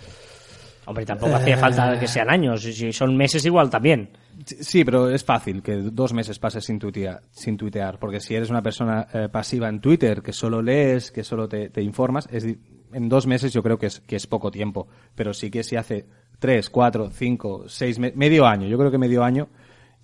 Hombre, 0.87 1.05
tampoco 1.05 1.35
hacía 1.37 1.57
falta 1.59 2.01
que 2.01 2.09
sean 2.09 2.31
años, 2.31 2.63
si 2.63 2.93
son 2.93 3.15
meses 3.15 3.45
igual 3.45 3.69
también. 3.69 4.09
Sí, 4.45 4.85
pero 4.85 5.11
es 5.11 5.23
fácil 5.23 5.63
que 5.63 5.77
dos 5.77 6.15
meses 6.15 6.39
pases 6.39 6.65
sin 6.65 6.79
tuitear, 6.79 7.21
sin 7.31 7.57
tuitear 7.59 7.99
porque 7.99 8.21
si 8.21 8.35
eres 8.35 8.49
una 8.49 8.63
persona 8.63 9.07
eh, 9.13 9.29
pasiva 9.31 9.69
en 9.69 9.81
Twitter, 9.81 10.23
que 10.23 10.33
solo 10.33 10.63
lees, 10.63 11.13
que 11.13 11.25
solo 11.25 11.47
te, 11.47 11.69
te 11.69 11.83
informas, 11.83 12.27
es, 12.33 12.45
en 12.93 13.09
dos 13.11 13.27
meses 13.27 13.53
yo 13.53 13.63
creo 13.63 13.79
que 13.79 13.87
es, 13.87 14.01
que 14.01 14.17
es 14.17 14.27
poco 14.27 14.51
tiempo, 14.51 14.89
pero 15.15 15.35
sí 15.35 15.51
que 15.51 15.63
si 15.63 15.77
hace 15.77 16.07
tres, 16.38 16.71
cuatro, 16.71 17.11
cinco, 17.11 17.64
seis, 17.66 17.99
me- 17.99 18.12
medio 18.14 18.47
año, 18.47 18.66
yo 18.68 18.78
creo 18.78 18.90
que 18.90 18.99
medio 18.99 19.23
año, 19.25 19.49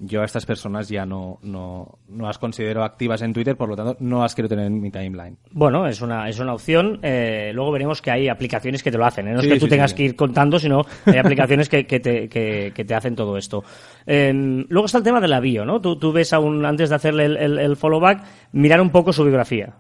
yo 0.01 0.23
a 0.23 0.25
estas 0.25 0.45
personas 0.45 0.89
ya 0.89 1.07
no, 1.07 1.39
no, 1.43 1.99
no 2.09 2.27
las 2.27 2.37
considero 2.39 2.83
activas 2.83 3.23
en 3.23 3.33
Twitter, 3.33 3.57
por 3.57 3.69
lo 3.69 3.77
tanto 3.77 3.97
no 4.01 4.23
las 4.23 4.35
quiero 4.35 4.49
tener 4.49 4.67
en 4.67 4.81
mi 4.81 4.91
timeline. 4.91 5.39
Bueno, 5.53 5.87
es 5.87 6.03
una, 6.03 6.29
es 6.29 6.41
una 6.41 6.53
opción. 6.53 6.99
eh, 7.03 7.53
luego 7.55 7.71
veremos 7.71 8.03
que 8.03 8.11
hay 8.11 8.29
aplicaciones 8.29 8.83
que 8.83 8.91
te 8.91 8.99
lo 8.99 9.07
hacen. 9.07 9.29
¿eh? 9.29 9.33
No 9.35 9.41
Sí, 9.41 9.47
es 9.47 9.53
que 9.55 9.61
tú 9.61 9.67
sí, 9.67 9.71
tengas 9.71 9.93
sí. 9.93 9.97
que 9.97 10.03
ir 10.03 10.17
contando, 10.17 10.59
sino 10.59 10.83
hay 11.07 11.17
aplicaciones 11.19 11.69
que, 11.69 11.87
que 11.87 12.01
te, 12.01 12.29
que, 12.29 12.73
que 12.75 12.85
te 12.85 12.95
hacen 12.95 13.15
todo 13.15 13.37
esto. 13.39 13.63
Eh, 14.05 14.33
luego 14.69 14.87
está 14.87 14.99
el 14.99 15.05
tema 15.05 15.21
de 15.21 15.29
la 15.29 15.39
bio, 15.39 15.65
¿no? 15.65 15.81
Tú, 15.81 15.97
tú 15.97 16.13
ves 16.13 16.33
a 16.33 16.41
un, 16.41 16.67
antes 16.67 16.89
de 16.91 16.97
hacerle 16.97 17.27
el, 17.27 17.37
el, 17.37 17.59
el 17.61 17.77
follow 17.77 18.01
back, 18.01 18.25
mirar 18.51 18.81
un 18.81 18.91
poco 18.91 19.13
su 19.13 19.23
biografía. 19.23 19.75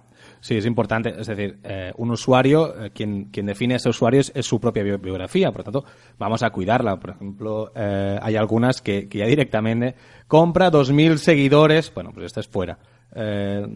Sí, 0.45 0.59
es 0.59 0.67
importante. 0.67 1.15
Es 1.19 1.27
decir, 1.27 1.59
eh, 1.65 1.91
un 1.97 2.11
usuario, 2.11 2.85
eh, 2.85 2.91
quien, 2.91 3.31
quien 3.31 3.47
define 3.47 3.73
a 3.73 3.77
ese 3.79 3.89
usuario 3.89 4.21
es, 4.21 4.31
su 4.45 4.61
propia 4.61 4.83
bio- 4.83 4.99
biografía. 4.99 5.51
Por 5.51 5.61
lo 5.61 5.65
tanto, 5.65 5.85
vamos 6.19 6.43
a 6.43 6.51
cuidarla. 6.51 7.01
Por 7.01 7.11
ejemplo, 7.11 7.73
eh, 7.75 8.19
hay 8.21 8.37
algunas 8.37 8.83
que, 8.83 9.09
que 9.09 9.19
ya 9.21 9.25
directamente 9.27 9.95
compra 10.29 10.71
2.000 10.71 11.17
seguidores. 11.17 11.91
Bueno, 11.95 12.11
pues 12.13 12.27
esta 12.27 12.41
es 12.41 12.49
fuera. 12.49 12.79
Eh, 13.15 13.67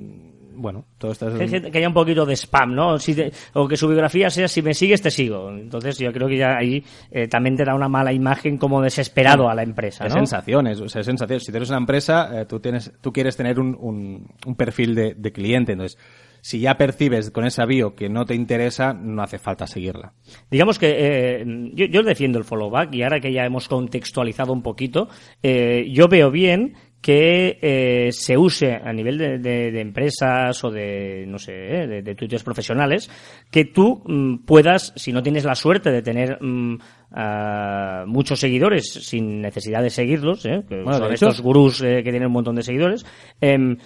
bueno, 0.58 0.84
todo 0.98 1.12
esto 1.12 1.28
es... 1.28 1.50
Que 1.50 1.78
haya 1.78 1.88
un 1.88 1.94
poquito 1.94 2.26
de 2.26 2.34
spam, 2.36 2.74
¿no? 2.74 2.98
Si 2.98 3.14
te- 3.14 3.32
o 3.54 3.66
que 3.66 3.76
su 3.76 3.88
biografía 3.88 4.28
sea 4.30 4.48
si 4.48 4.60
me 4.62 4.74
sigues 4.74 5.00
te 5.00 5.10
sigo. 5.10 5.50
Entonces 5.50 5.98
yo 5.98 6.12
creo 6.12 6.28
que 6.28 6.36
ya 6.36 6.56
ahí 6.58 6.84
eh, 7.10 7.28
también 7.28 7.56
te 7.56 7.64
da 7.64 7.74
una 7.74 7.88
mala 7.88 8.12
imagen 8.12 8.58
como 8.58 8.82
desesperado 8.82 9.48
a 9.48 9.54
la 9.54 9.62
empresa, 9.62 10.04
Es 10.06 10.12
¿no? 10.12 10.18
sensaciones, 10.20 10.80
o 10.80 10.88
sea, 10.88 11.00
es 11.00 11.06
sensaciones. 11.06 11.44
Si 11.44 11.52
eres 11.56 11.68
una 11.70 11.78
empresa, 11.78 12.40
eh, 12.42 12.44
tú 12.46 12.60
tienes, 12.60 12.92
tú 13.00 13.12
quieres 13.12 13.36
tener 13.36 13.58
un, 13.60 13.76
un, 13.80 14.26
un 14.46 14.54
perfil 14.54 14.94
de, 14.94 15.14
de 15.14 15.32
cliente, 15.32 15.72
entonces, 15.72 15.98
si 16.40 16.60
ya 16.60 16.76
percibes 16.78 17.30
con 17.32 17.44
esa 17.44 17.66
bio 17.66 17.94
que 17.96 18.08
no 18.08 18.24
te 18.24 18.34
interesa, 18.34 18.92
no 18.94 19.22
hace 19.22 19.38
falta 19.38 19.66
seguirla. 19.66 20.12
Digamos 20.50 20.78
que 20.78 20.94
eh, 20.96 21.44
yo, 21.74 21.86
yo 21.86 22.02
defiendo 22.04 22.38
el 22.38 22.44
follow 22.44 22.70
back 22.70 22.94
y 22.94 23.02
ahora 23.02 23.18
que 23.20 23.32
ya 23.32 23.44
hemos 23.44 23.68
contextualizado 23.68 24.52
un 24.52 24.62
poquito, 24.62 25.08
eh, 25.42 25.86
yo 25.90 26.06
veo 26.08 26.30
bien 26.30 26.74
que 27.00 27.58
eh, 27.62 28.08
se 28.12 28.36
use 28.36 28.72
a 28.74 28.92
nivel 28.92 29.16
de, 29.18 29.38
de- 29.38 29.70
de 29.70 29.80
empresas 29.80 30.62
o 30.64 30.70
de, 30.70 31.24
no 31.28 31.38
sé, 31.38 31.52
eh, 31.52 31.86
de, 31.86 32.02
de 32.02 32.14
twitters 32.14 32.42
profesionales, 32.42 33.08
que 33.50 33.64
tú 33.66 34.02
mm, 34.04 34.44
puedas, 34.44 34.92
si 34.96 35.12
no 35.12 35.22
tienes 35.22 35.44
la 35.44 35.54
suerte 35.54 35.90
de 35.92 36.02
tener 36.02 36.38
mm, 36.42 36.78
ah, 37.12 38.04
muchos 38.06 38.40
seguidores 38.40 38.90
sin 38.92 39.40
necesidad 39.40 39.82
de 39.82 39.90
seguirlos, 39.90 40.44
eh, 40.46 40.64
que 40.68 40.82
Bueno, 40.82 40.98
son 40.98 41.12
estos 41.12 41.40
gurús 41.40 41.80
eh, 41.82 42.02
que 42.02 42.10
tienen 42.10 42.26
un 42.26 42.32
montón 42.32 42.56
de 42.56 42.62
seguidores, 42.62 43.06
em, 43.40 43.76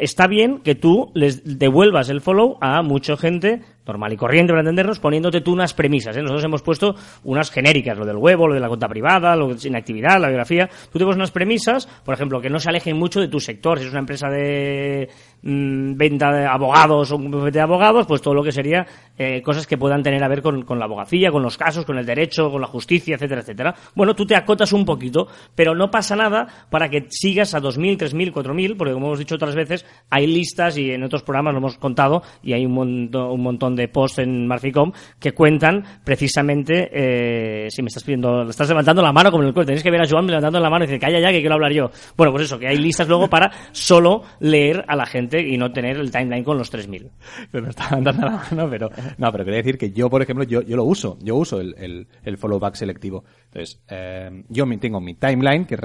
está 0.00 0.28
bien 0.28 0.58
que 0.60 0.76
tú 0.76 1.10
les 1.14 1.58
devuelvas 1.58 2.08
el 2.08 2.20
follow 2.20 2.56
a 2.60 2.82
mucha 2.82 3.16
gente 3.16 3.62
normal 3.86 4.12
y 4.12 4.16
corriente, 4.16 4.52
para 4.52 4.60
entendernos, 4.60 5.00
poniéndote 5.00 5.40
tú 5.40 5.52
unas 5.52 5.74
premisas. 5.74 6.16
¿eh? 6.16 6.22
Nosotros 6.22 6.44
hemos 6.44 6.62
puesto 6.62 6.94
unas 7.24 7.50
genéricas, 7.50 7.98
lo 7.98 8.04
del 8.04 8.16
huevo, 8.16 8.48
lo 8.48 8.54
de 8.54 8.60
la 8.60 8.68
cuenta 8.68 8.88
privada, 8.88 9.34
lo 9.36 9.54
de 9.54 9.68
inactividad, 9.68 10.20
la 10.20 10.28
biografía. 10.28 10.68
Tú 10.90 10.98
te 10.98 11.04
pones 11.04 11.16
unas 11.16 11.30
premisas, 11.30 11.86
por 12.04 12.14
ejemplo, 12.14 12.40
que 12.40 12.50
no 12.50 12.58
se 12.58 12.68
alejen 12.68 12.96
mucho 12.96 13.20
de 13.20 13.28
tu 13.28 13.40
sector. 13.40 13.78
Si 13.78 13.86
es 13.86 13.90
una 13.90 14.00
empresa 14.00 14.28
de 14.28 15.08
mm, 15.42 15.96
venta 15.96 16.32
de 16.32 16.46
abogados 16.46 17.10
o 17.12 17.16
un 17.16 17.50
de 17.50 17.60
abogados, 17.60 18.06
pues 18.06 18.20
todo 18.20 18.34
lo 18.34 18.42
que 18.42 18.52
sería 18.52 18.86
eh, 19.18 19.42
cosas 19.42 19.66
que 19.66 19.76
puedan 19.78 20.02
tener 20.02 20.22
a 20.22 20.28
ver 20.28 20.42
con, 20.42 20.62
con 20.62 20.78
la 20.78 20.84
abogacía, 20.84 21.30
con 21.30 21.42
los 21.42 21.56
casos, 21.56 21.84
con 21.84 21.98
el 21.98 22.06
derecho, 22.06 22.50
con 22.50 22.60
la 22.60 22.66
justicia, 22.66 23.16
etcétera, 23.16 23.40
etcétera. 23.40 23.74
Bueno, 23.94 24.14
tú 24.14 24.26
te 24.26 24.36
acotas 24.36 24.72
un 24.72 24.84
poquito, 24.84 25.28
pero 25.54 25.74
no 25.74 25.90
pasa 25.90 26.16
nada 26.16 26.46
para 26.70 26.88
que 26.88 27.06
sigas 27.10 27.54
a 27.54 27.60
2.000, 27.60 27.98
3.000, 27.98 28.32
4.000, 28.32 28.76
porque 28.76 28.92
como 28.92 29.06
hemos 29.06 29.18
dicho 29.18 29.34
otras 29.34 29.54
veces, 29.54 29.84
hay 30.10 30.26
listas 30.26 30.78
y 30.78 30.90
en 30.90 31.02
otros 31.02 31.22
programas 31.22 31.54
lo 31.54 31.58
hemos 31.58 31.78
contado 31.78 32.22
y 32.42 32.52
hay 32.52 32.66
un 32.66 32.72
un 32.82 33.42
montón 33.42 33.71
de 33.74 33.88
posts 33.88 34.20
en 34.20 34.46
Marficom 34.46 34.92
que 35.18 35.32
cuentan 35.32 35.84
precisamente, 36.04 36.90
eh, 36.92 37.70
si 37.70 37.82
me 37.82 37.88
estás 37.88 38.04
pidiendo, 38.04 38.48
estás 38.48 38.68
levantando 38.68 39.02
la 39.02 39.12
mano 39.12 39.30
como 39.30 39.42
en 39.42 39.48
el 39.48 39.54
cuento, 39.54 39.68
tenéis 39.68 39.82
que 39.82 39.90
ver 39.90 40.02
a 40.02 40.08
Joan 40.08 40.26
levantando 40.26 40.60
la 40.60 40.70
mano 40.70 40.84
y 40.84 40.88
decir, 40.88 41.00
calla 41.00 41.20
ya 41.20 41.30
que 41.30 41.40
quiero 41.40 41.54
hablar 41.54 41.72
yo. 41.72 41.90
Bueno, 42.16 42.32
pues 42.32 42.44
eso, 42.44 42.58
que 42.58 42.68
hay 42.68 42.76
listas 42.76 43.08
luego 43.08 43.28
para 43.28 43.50
solo 43.72 44.22
leer 44.40 44.84
a 44.88 44.96
la 44.96 45.06
gente 45.06 45.40
y 45.40 45.56
no 45.56 45.72
tener 45.72 45.96
el 45.96 46.10
timeline 46.10 46.44
con 46.44 46.58
los 46.58 46.72
3.000. 46.72 47.10
Me 47.52 47.68
estaban 47.68 48.02
dando 48.04 48.26
la 48.26 48.42
mano, 48.50 48.68
pero 48.70 48.90
no, 49.18 49.32
pero 49.32 49.44
quería 49.44 49.58
decir 49.58 49.78
que 49.78 49.92
yo, 49.92 50.10
por 50.10 50.22
ejemplo, 50.22 50.44
yo, 50.44 50.62
yo 50.62 50.76
lo 50.76 50.84
uso, 50.84 51.18
yo 51.22 51.36
uso 51.36 51.60
el, 51.60 52.06
el, 52.24 52.38
follow 52.38 52.58
back 52.58 52.74
selectivo. 52.74 53.24
Entonces, 53.46 53.82
eh, 53.88 54.44
yo 54.48 54.66
tengo 54.78 55.00
mi 55.00 55.14
timeline, 55.14 55.64
que, 55.64 55.78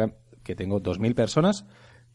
que 0.43 0.55
tengo 0.55 0.81
2.000 0.81 1.13
personas, 1.13 1.65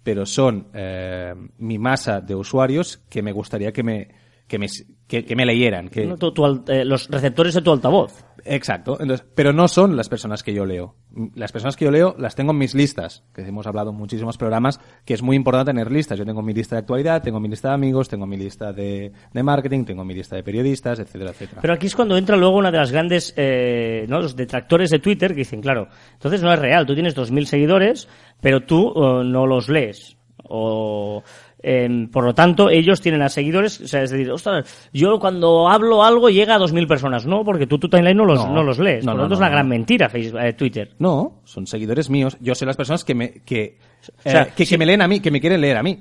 pero 0.02 0.26
son 0.26 0.68
eh, 0.74 1.34
mi 1.58 1.78
masa 1.78 2.20
de 2.20 2.34
usuarios 2.34 2.98
que 3.08 3.22
me 3.22 3.32
gustaría 3.32 3.72
que 3.72 3.82
me, 3.82 4.08
que 4.52 4.58
me, 4.58 4.66
que, 5.08 5.24
que 5.24 5.34
me 5.34 5.46
leyeran. 5.46 5.88
Que, 5.88 6.04
¿no? 6.04 6.18
Tu- 6.18 6.30
tu 6.32 6.44
al- 6.44 6.62
eh, 6.68 6.84
los 6.84 7.08
receptores 7.08 7.54
de 7.54 7.62
tu 7.62 7.72
altavoz. 7.72 8.22
Exacto. 8.44 8.98
Entonces, 9.00 9.26
pero 9.34 9.54
no 9.54 9.66
son 9.66 9.96
las 9.96 10.10
personas 10.10 10.42
que 10.42 10.52
yo 10.52 10.66
leo. 10.66 10.94
Las 11.34 11.52
personas 11.52 11.74
que 11.74 11.86
yo 11.86 11.90
leo 11.90 12.14
las 12.18 12.34
tengo 12.34 12.50
en 12.52 12.58
mis 12.58 12.74
listas, 12.74 13.24
que 13.34 13.40
hemos 13.40 13.66
hablado 13.66 13.92
en 13.92 13.96
muchísimos 13.96 14.36
programas, 14.36 14.78
que 15.06 15.14
es 15.14 15.22
muy 15.22 15.36
importante 15.36 15.70
tener 15.70 15.90
listas. 15.90 16.18
Yo 16.18 16.26
tengo 16.26 16.42
mi 16.42 16.52
lista 16.52 16.76
de 16.76 16.80
actualidad, 16.80 17.22
tengo 17.22 17.40
mi 17.40 17.48
lista 17.48 17.68
de 17.68 17.74
amigos, 17.76 18.10
tengo 18.10 18.26
mi 18.26 18.36
lista 18.36 18.74
de, 18.74 19.12
de 19.32 19.42
marketing, 19.42 19.84
tengo 19.86 20.04
mi 20.04 20.12
lista 20.12 20.36
de 20.36 20.42
periodistas, 20.42 20.98
etcétera, 20.98 21.30
etcétera. 21.30 21.62
Pero 21.62 21.72
aquí 21.72 21.86
es 21.86 21.96
cuando 21.96 22.18
entra 22.18 22.36
luego 22.36 22.58
una 22.58 22.70
de 22.70 22.76
las 22.76 22.92
grandes, 22.92 23.32
eh, 23.38 24.04
¿no? 24.10 24.20
Los 24.20 24.36
detractores 24.36 24.90
de 24.90 24.98
Twitter 24.98 25.30
que 25.30 25.36
dicen, 25.38 25.62
claro, 25.62 25.88
entonces 26.12 26.42
no 26.42 26.52
es 26.52 26.58
real, 26.58 26.84
tú 26.84 26.92
tienes 26.92 27.16
2.000 27.16 27.46
seguidores, 27.46 28.06
pero 28.42 28.60
tú 28.66 28.92
eh, 28.94 29.24
no 29.24 29.46
los 29.46 29.70
lees. 29.70 30.18
O, 30.54 31.22
em, 31.62 32.08
por 32.08 32.24
lo 32.24 32.34
tanto, 32.34 32.68
ellos 32.70 33.00
tienen 33.00 33.22
a 33.22 33.28
seguidores, 33.28 33.80
o 33.80 33.86
sea, 33.86 34.02
es 34.02 34.10
decir, 34.10 34.30
ostras, 34.30 34.88
yo 34.92 35.18
cuando 35.18 35.68
hablo 35.68 36.02
algo 36.02 36.28
llega 36.28 36.54
a 36.56 36.58
2.000 36.58 36.86
personas. 36.86 37.26
No, 37.26 37.44
porque 37.44 37.66
tú 37.66 37.78
tu 37.78 37.88
timeline 37.88 38.16
no 38.16 38.24
los, 38.24 38.44
No. 38.44 38.52
no, 38.52 38.62
los 38.62 38.78
lees. 38.78 39.04
No, 39.04 39.12
por 39.12 39.16
no, 39.16 39.22
lo 39.22 39.22
tanto, 39.24 39.34
es 39.34 39.40
una 39.40 39.48
gran 39.50 39.68
mentira 39.68 40.08
Facebook, 40.08 40.40
eh, 40.40 40.52
Twitter. 40.54 40.90
No, 40.98 41.40
son 41.44 41.66
seguidores 41.66 42.10
míos. 42.10 42.36
Yo 42.40 42.54
sé 42.54 42.66
las 42.66 42.76
personas 42.76 43.04
que 43.04 43.14
me, 43.14 43.32
que, 43.44 43.78
O 44.24 44.30
sea, 44.30 44.42
eh, 44.42 44.52
que, 44.56 44.66
que 44.66 44.78
me 44.78 44.86
leen 44.86 45.02
a 45.02 45.08
mí, 45.08 45.20
que 45.20 45.30
me 45.30 45.40
quieren 45.40 45.60
leer 45.60 45.76
a 45.76 45.82
mí. 45.82 45.98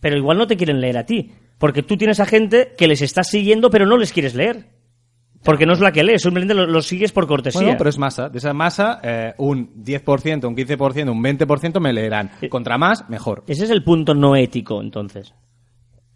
Pero 0.00 0.16
igual 0.16 0.38
no 0.38 0.46
te 0.46 0.56
quieren 0.56 0.80
leer 0.80 0.98
a 0.98 1.06
ti. 1.06 1.32
Porque 1.58 1.82
tú 1.82 1.96
tienes 1.96 2.20
a 2.20 2.26
gente 2.26 2.74
que 2.76 2.86
les 2.86 3.00
estás 3.02 3.28
siguiendo, 3.28 3.70
pero 3.70 3.86
no 3.86 3.96
les 3.96 4.12
quieres 4.12 4.34
leer. 4.34 4.66
Porque 5.46 5.64
no 5.64 5.72
es 5.72 5.80
la 5.80 5.92
que 5.92 6.02
lees, 6.02 6.22
simplemente 6.22 6.54
los, 6.54 6.68
los 6.68 6.86
sigues 6.86 7.12
por 7.12 7.26
cortesía. 7.26 7.62
Bueno, 7.62 7.78
pero 7.78 7.90
es 7.90 7.98
masa. 7.98 8.28
De 8.28 8.38
esa 8.38 8.52
masa, 8.52 9.00
eh, 9.02 9.34
un 9.38 9.82
10%, 9.82 10.46
un 10.46 10.56
15%, 10.56 11.10
un 11.10 11.22
20% 11.22 11.80
me 11.80 11.92
leerán. 11.92 12.30
Eh, 12.42 12.48
Contra 12.48 12.76
más, 12.76 13.08
mejor. 13.08 13.44
Ese 13.46 13.64
es 13.64 13.70
el 13.70 13.82
punto 13.82 14.14
no 14.14 14.36
ético, 14.36 14.82
entonces. 14.82 15.32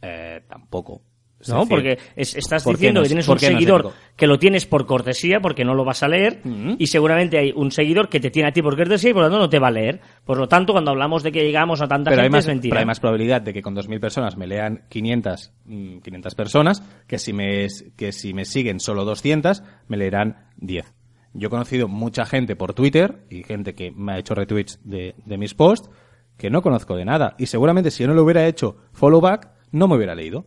Eh, 0.03 0.43
tampoco. 0.49 1.03
Es 1.41 1.49
¿No? 1.49 1.61
decir, 1.61 1.69
Porque 1.71 1.99
es- 2.17 2.37
estás 2.37 2.63
¿por 2.65 2.75
qué 2.75 2.79
diciendo 2.79 3.01
no 3.01 3.03
que 3.03 3.07
es- 3.07 3.11
tienes 3.11 3.29
un 3.29 3.35
no 3.35 3.39
seguidor 3.41 3.93
que 4.15 4.27
lo 4.27 4.39
tienes 4.39 4.67
por 4.67 4.85
cortesía 4.85 5.41
porque 5.41 5.65
no 5.65 5.75
lo 5.75 5.85
vas 5.87 6.03
a 6.03 6.09
leer 6.09 6.43
Ujú. 6.45 6.77
y 6.79 6.87
seguramente 6.87 7.39
hay 7.39 7.51
un 7.57 7.71
seguidor 7.71 8.11
que 8.11 8.21
te 8.21 8.31
tiene 8.31 8.51
a 8.51 8.53
ti 8.53 8.61
por 8.61 8.77
cortesía 8.77 9.11
y 9.11 9.13
por 9.15 9.23
lo 9.23 9.29
tanto 9.29 9.39
no 9.39 9.49
te 9.49 9.59
va 9.59 9.69
a 9.69 9.71
leer. 9.71 10.01
Por 10.25 10.37
lo 10.39 10.49
tanto, 10.49 10.73
cuando 10.75 10.91
hablamos 10.91 11.23
de 11.23 11.33
que 11.33 11.43
llegamos 11.43 11.81
a 11.81 11.89
tanta 11.89 12.11
pero 12.11 12.21
hay, 12.21 12.27
gente 12.27 12.37
más, 12.37 12.45
es 12.45 12.49
mentira. 12.49 12.73
pero 12.73 12.81
hay 12.81 12.87
más 12.87 13.01
probabilidad 13.01 13.41
de 13.41 13.53
que 13.55 13.63
con 13.63 13.75
2.000 13.75 14.01
personas 14.01 14.37
me 14.37 14.47
lean 14.47 14.83
500, 14.91 15.53
mm, 15.65 15.99
500 16.01 16.35
personas 16.35 16.83
que 17.07 17.19
si, 17.19 17.33
me, 17.33 17.67
que 17.97 18.13
si 18.13 18.35
me 18.35 18.45
siguen 18.45 18.79
solo 18.79 19.05
200 19.07 19.63
me 19.89 19.97
leerán 19.97 20.49
10. 20.59 20.93
Yo 21.33 21.47
he 21.47 21.51
conocido 21.51 21.89
mucha 21.89 22.27
gente 22.27 22.55
por 22.57 22.75
Twitter 22.75 23.25
y 23.31 23.45
gente 23.45 23.75
que 23.75 23.93
me 23.93 24.13
ha 24.13 24.19
hecho 24.19 24.35
retweets 24.35 24.81
de, 24.85 25.15
de 25.25 25.39
mis 25.39 25.55
posts 25.55 25.89
que 26.37 26.51
no 26.51 26.61
conozco 26.61 26.97
de 26.97 27.05
nada. 27.05 27.35
Y 27.39 27.47
seguramente 27.47 27.91
si 27.91 28.03
yo 28.03 28.09
no 28.09 28.15
le 28.15 28.21
hubiera 28.21 28.47
hecho 28.47 28.77
follow 28.93 29.21
back, 29.21 29.49
no 29.73 29.87
me 29.89 29.97
hubiera 29.97 30.15
leído. 30.15 30.47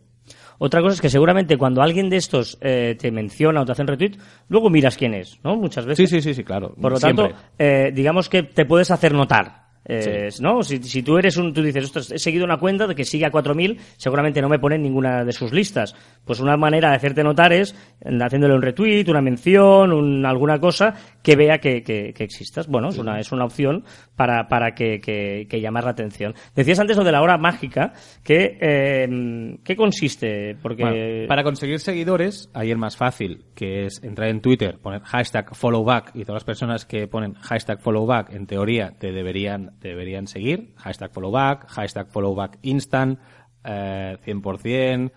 Otra 0.58 0.80
cosa 0.80 0.94
es 0.94 1.00
que 1.00 1.10
seguramente 1.10 1.56
cuando 1.56 1.82
alguien 1.82 2.08
de 2.08 2.16
estos 2.16 2.58
eh, 2.60 2.96
te 2.98 3.10
menciona 3.10 3.60
o 3.62 3.64
te 3.64 3.72
hace 3.72 3.82
un 3.82 3.88
retweet, 3.88 4.12
luego 4.48 4.70
miras 4.70 4.96
quién 4.96 5.14
es, 5.14 5.38
¿no? 5.42 5.56
Muchas 5.56 5.86
veces. 5.86 6.08
Sí, 6.08 6.16
sí, 6.16 6.22
sí, 6.22 6.34
sí, 6.34 6.44
claro. 6.44 6.74
Por 6.80 6.92
lo 6.92 6.98
Siempre. 6.98 7.28
tanto, 7.28 7.42
eh, 7.58 7.90
digamos 7.94 8.28
que 8.28 8.42
te 8.42 8.64
puedes 8.64 8.90
hacer 8.90 9.12
notar. 9.12 9.63
Eh, 9.86 10.28
¿no? 10.40 10.62
Si, 10.62 10.82
si 10.82 11.02
tú 11.02 11.18
eres 11.18 11.36
un, 11.36 11.52
tú 11.52 11.62
dices, 11.62 11.84
ostras, 11.84 12.10
he 12.10 12.18
seguido 12.18 12.44
una 12.44 12.56
cuenta 12.58 12.86
de 12.86 12.94
que 12.94 13.04
sigue 13.04 13.26
a 13.26 13.30
4.000, 13.30 13.76
seguramente 13.96 14.40
no 14.40 14.48
me 14.48 14.58
pone 14.58 14.76
en 14.76 14.82
ninguna 14.82 15.24
de 15.24 15.32
sus 15.32 15.52
listas. 15.52 15.94
Pues 16.24 16.40
una 16.40 16.56
manera 16.56 16.90
de 16.90 16.96
hacerte 16.96 17.22
notar 17.22 17.52
es 17.52 17.74
eh, 18.00 18.18
haciéndole 18.22 18.54
un 18.54 18.62
retweet, 18.62 19.04
una 19.08 19.20
mención, 19.20 19.92
un- 19.92 20.24
alguna 20.24 20.58
cosa 20.58 20.94
que 21.22 21.36
vea 21.36 21.58
que, 21.58 21.82
que- 21.82 22.12
que 22.14 22.24
existas. 22.24 22.66
Bueno, 22.66 22.88
es 22.88 22.98
una, 22.98 23.20
es 23.20 23.30
una 23.32 23.44
opción 23.44 23.84
para, 24.16 24.48
para 24.48 24.74
que, 24.74 25.00
que, 25.00 25.46
que 25.50 25.60
llamar 25.60 25.84
la 25.84 25.90
atención. 25.90 26.34
Decías 26.54 26.78
antes 26.80 26.96
lo 26.96 27.04
de 27.04 27.12
la 27.12 27.20
hora 27.22 27.36
mágica, 27.36 27.92
que, 28.22 28.56
eh, 28.60 29.56
¿qué 29.64 29.76
consiste? 29.76 30.56
Porque... 30.62 30.82
Bueno, 30.82 31.28
para 31.28 31.42
conseguir 31.42 31.78
seguidores, 31.80 32.48
hay 32.54 32.70
el 32.70 32.78
más 32.78 32.96
fácil, 32.96 33.44
que 33.54 33.86
es 33.86 34.02
entrar 34.02 34.28
en 34.28 34.40
Twitter, 34.40 34.78
poner 34.78 35.02
hashtag 35.02 35.54
followback 35.54 36.12
y 36.14 36.20
todas 36.24 36.36
las 36.36 36.44
personas 36.44 36.84
que 36.86 37.06
ponen 37.06 37.34
hashtag 37.34 37.80
followback, 37.80 38.32
en 38.32 38.46
teoría, 38.46 38.92
te 38.98 39.12
deberían, 39.12 39.72
deberían 39.80 40.26
seguir. 40.26 40.72
Hashtag 40.76 41.12
followback, 41.12 41.66
hashtag 41.68 42.08
followback 42.08 42.58
instant, 42.62 43.18
eh, 43.64 44.16
100%. 44.24 45.12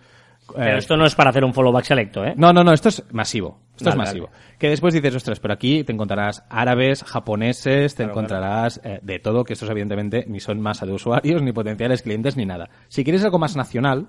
Pero 0.54 0.64
eh, 0.76 0.78
esto 0.78 0.96
no 0.96 1.04
es 1.04 1.14
para 1.14 1.28
hacer 1.28 1.44
un 1.44 1.52
follow 1.52 1.70
back 1.72 1.84
selecto, 1.84 2.24
¿eh? 2.24 2.32
no, 2.36 2.54
no, 2.54 2.64
no, 2.64 2.72
esto 2.72 2.88
es 2.88 3.04
masivo. 3.12 3.60
Esto 3.76 3.90
Vale, 3.90 4.02
es 4.02 4.08
masivo. 4.08 4.30
Que 4.58 4.70
después 4.70 4.94
dices, 4.94 5.14
ostras, 5.14 5.40
pero 5.40 5.52
aquí 5.52 5.84
te 5.84 5.92
encontrarás 5.92 6.42
árabes, 6.48 7.04
japoneses, 7.04 7.94
te 7.94 8.04
Claro, 8.04 8.12
encontrarás 8.12 8.80
eh, 8.82 8.98
de 9.02 9.18
todo, 9.18 9.44
que 9.44 9.52
estos 9.52 9.68
evidentemente 9.68 10.24
ni 10.26 10.40
son 10.40 10.58
masa 10.60 10.86
de 10.86 10.92
usuarios, 10.92 11.42
ni 11.42 11.52
potenciales 11.52 12.00
clientes, 12.02 12.36
ni 12.38 12.46
nada. 12.46 12.70
Si 12.88 13.04
quieres 13.04 13.22
algo 13.24 13.38
más 13.38 13.56
nacional, 13.56 14.08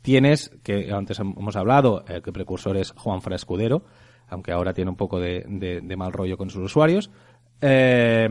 tienes, 0.00 0.52
que 0.62 0.92
antes 0.92 1.18
hemos 1.18 1.56
hablado, 1.56 2.04
eh, 2.08 2.22
que 2.22 2.30
precursor 2.32 2.76
es 2.76 2.92
Juan 2.92 3.20
Fra 3.20 3.34
Escudero, 3.34 3.84
aunque 4.28 4.52
ahora 4.52 4.72
tiene 4.72 4.92
un 4.92 4.96
poco 4.96 5.18
de, 5.18 5.44
de- 5.48 5.80
de 5.80 5.96
mal 5.96 6.12
rollo 6.12 6.38
con 6.38 6.50
sus 6.50 6.62
usuarios, 6.62 7.10
eh, 7.60 8.28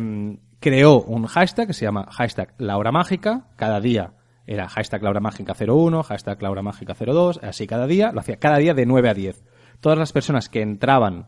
creó 0.59 1.01
un 1.01 1.25
hashtag 1.25 1.67
que 1.67 1.73
se 1.73 1.85
llama 1.85 2.07
hashtag 2.11 2.53
La 2.57 2.77
Hora 2.77 2.91
Mágica, 2.91 3.47
cada 3.55 3.79
día 3.79 4.13
era 4.45 4.67
hashtag 4.67 5.03
La 5.03 5.11
Hora 5.11 5.19
Mágica 5.19 5.53
01, 5.57 6.03
hashtag 6.03 6.41
La 6.41 6.49
Hora 6.49 6.61
Mágica 6.61 6.93
02, 6.93 7.39
así 7.43 7.67
cada 7.67 7.87
día, 7.87 8.11
lo 8.11 8.19
hacía 8.19 8.37
cada 8.37 8.57
día 8.57 8.73
de 8.73 8.85
9 8.85 9.09
a 9.09 9.13
10. 9.13 9.43
Todas 9.79 9.97
las 9.97 10.11
personas 10.11 10.49
que 10.49 10.61
entraban 10.61 11.27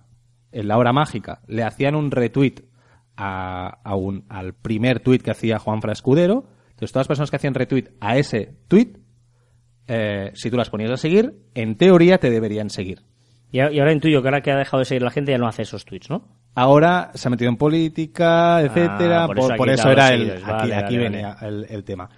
en 0.52 0.68
La 0.68 0.78
Hora 0.78 0.92
Mágica 0.92 1.42
le 1.48 1.64
hacían 1.64 1.96
un 1.96 2.12
retweet 2.12 2.66
a, 3.16 3.80
a 3.84 3.96
un, 3.96 4.26
al 4.30 4.54
primer 4.54 5.00
tweet 5.02 5.20
que 5.20 5.32
hacía 5.32 5.60
Juan 5.60 5.82
Fra 5.82 5.94
Escudero, 5.94 6.48
entonces 6.72 6.94
todas 6.94 7.04
las 7.04 7.08
personas 7.10 7.30
que 7.30 7.36
hacían 7.36 7.54
retweet 7.54 7.90
a 8.00 8.18
ese 8.18 8.56
tweet, 8.68 8.98
eh, 9.88 10.32
si 10.34 10.50
tú 10.50 10.58
las 10.58 10.70
ponías 10.70 10.90
a 10.90 10.98
seguir, 10.98 11.36
en 11.54 11.78
teoría 11.78 12.18
te 12.18 12.32
deberían 12.32 12.70
seguir. 12.70 13.04
Y 13.52 13.60
ahora 13.60 13.92
intuyo 13.92 14.22
que 14.22 14.30
ahora 14.30 14.42
que 14.42 14.52
ha 14.52 14.58
dejado 14.58 14.80
de 14.80 14.86
seguir 14.86 15.04
la 15.04 15.12
gente 15.12 15.32
ya 15.32 15.38
no 15.38 15.48
hace 15.48 15.64
esos 15.64 15.86
tweets, 15.86 16.10
¿no? 16.10 16.41
Ahora 16.54 17.12
se 17.14 17.28
ha 17.28 17.32
metido 17.32 17.50
en 17.50 17.58
política, 17.58 18.62
etcétera. 18.62 19.24
Ah, 19.24 19.28
por 19.28 19.58
por, 19.58 19.70
eso 19.70 19.84
por 19.84 19.92
era 19.94 20.10
el, 20.14 20.32
aquí, 20.32 20.44
Vale, 20.44 20.76
aquí 20.76 20.98
vale, 20.98 21.10
venía 21.10 21.38
el, 21.42 21.66
el 21.70 21.84
tema. 21.84 22.10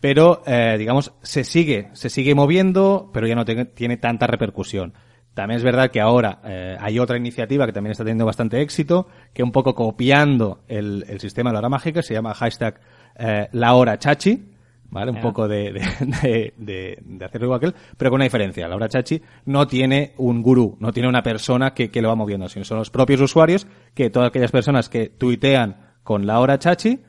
pero 0.00 0.42
eh, 0.46 0.76
digamos 0.78 1.12
se 1.22 1.44
sigue 1.44 1.88
se 1.92 2.08
sigue 2.08 2.34
moviendo 2.34 3.10
pero 3.12 3.26
ya 3.26 3.34
no 3.34 3.44
te- 3.44 3.64
tiene 3.66 3.96
tanta 3.96 4.26
repercusión 4.26 4.94
también 5.34 5.58
es 5.58 5.64
verdad 5.64 5.90
que 5.90 6.00
ahora 6.00 6.40
eh, 6.44 6.76
hay 6.80 6.98
otra 6.98 7.16
iniciativa 7.16 7.66
que 7.66 7.72
también 7.72 7.92
está 7.92 8.04
teniendo 8.04 8.26
bastante 8.26 8.60
éxito 8.60 9.06
que 9.32 9.42
un 9.44 9.52
poco 9.52 9.74
copiando 9.74 10.60
el, 10.68 11.04
el 11.08 11.20
sistema 11.20 11.50
de 11.50 11.54
la 11.54 11.58
hora 11.60 11.68
mágica 11.68 12.02
se 12.02 12.14
llama 12.14 12.34
hashtag 12.34 12.80
eh, 13.16 13.48
la 13.52 13.74
hora 13.74 13.98
chachi 13.98 14.50
¿vale? 14.90 15.10
Un 15.10 15.20
poco 15.20 15.48
de, 15.48 15.72
de, 15.72 16.52
de, 16.56 16.98
de- 17.06 17.24
hacerlo 17.24 17.46
igual 17.46 17.60
que 17.60 17.66
él, 17.66 17.74
pero 17.96 18.10
con 18.10 18.16
una 18.18 18.24
diferencia. 18.24 18.68
La 18.68 18.76
hora 18.76 18.88
chachi 18.88 19.20
no 19.46 19.66
tiene 19.66 20.12
un 20.18 20.42
gurú, 20.42 20.76
no 20.80 20.92
tiene 20.92 21.08
una 21.08 21.22
persona 21.22 21.74
que, 21.74 21.90
que 21.90 22.02
lo 22.02 22.08
va 22.08 22.14
moviendo, 22.14 22.48
sino 22.48 22.64
son 22.64 22.78
los 22.78 22.90
propios 22.90 23.20
usuarios 23.20 23.66
que 23.94 24.10
todas 24.10 24.28
aquellas 24.28 24.50
personas 24.52 24.88
que 24.88 25.08
tuitean 25.08 25.76
con 26.02 26.26
la 26.26 26.40
hora 26.40 26.58
chachi, 26.58 27.00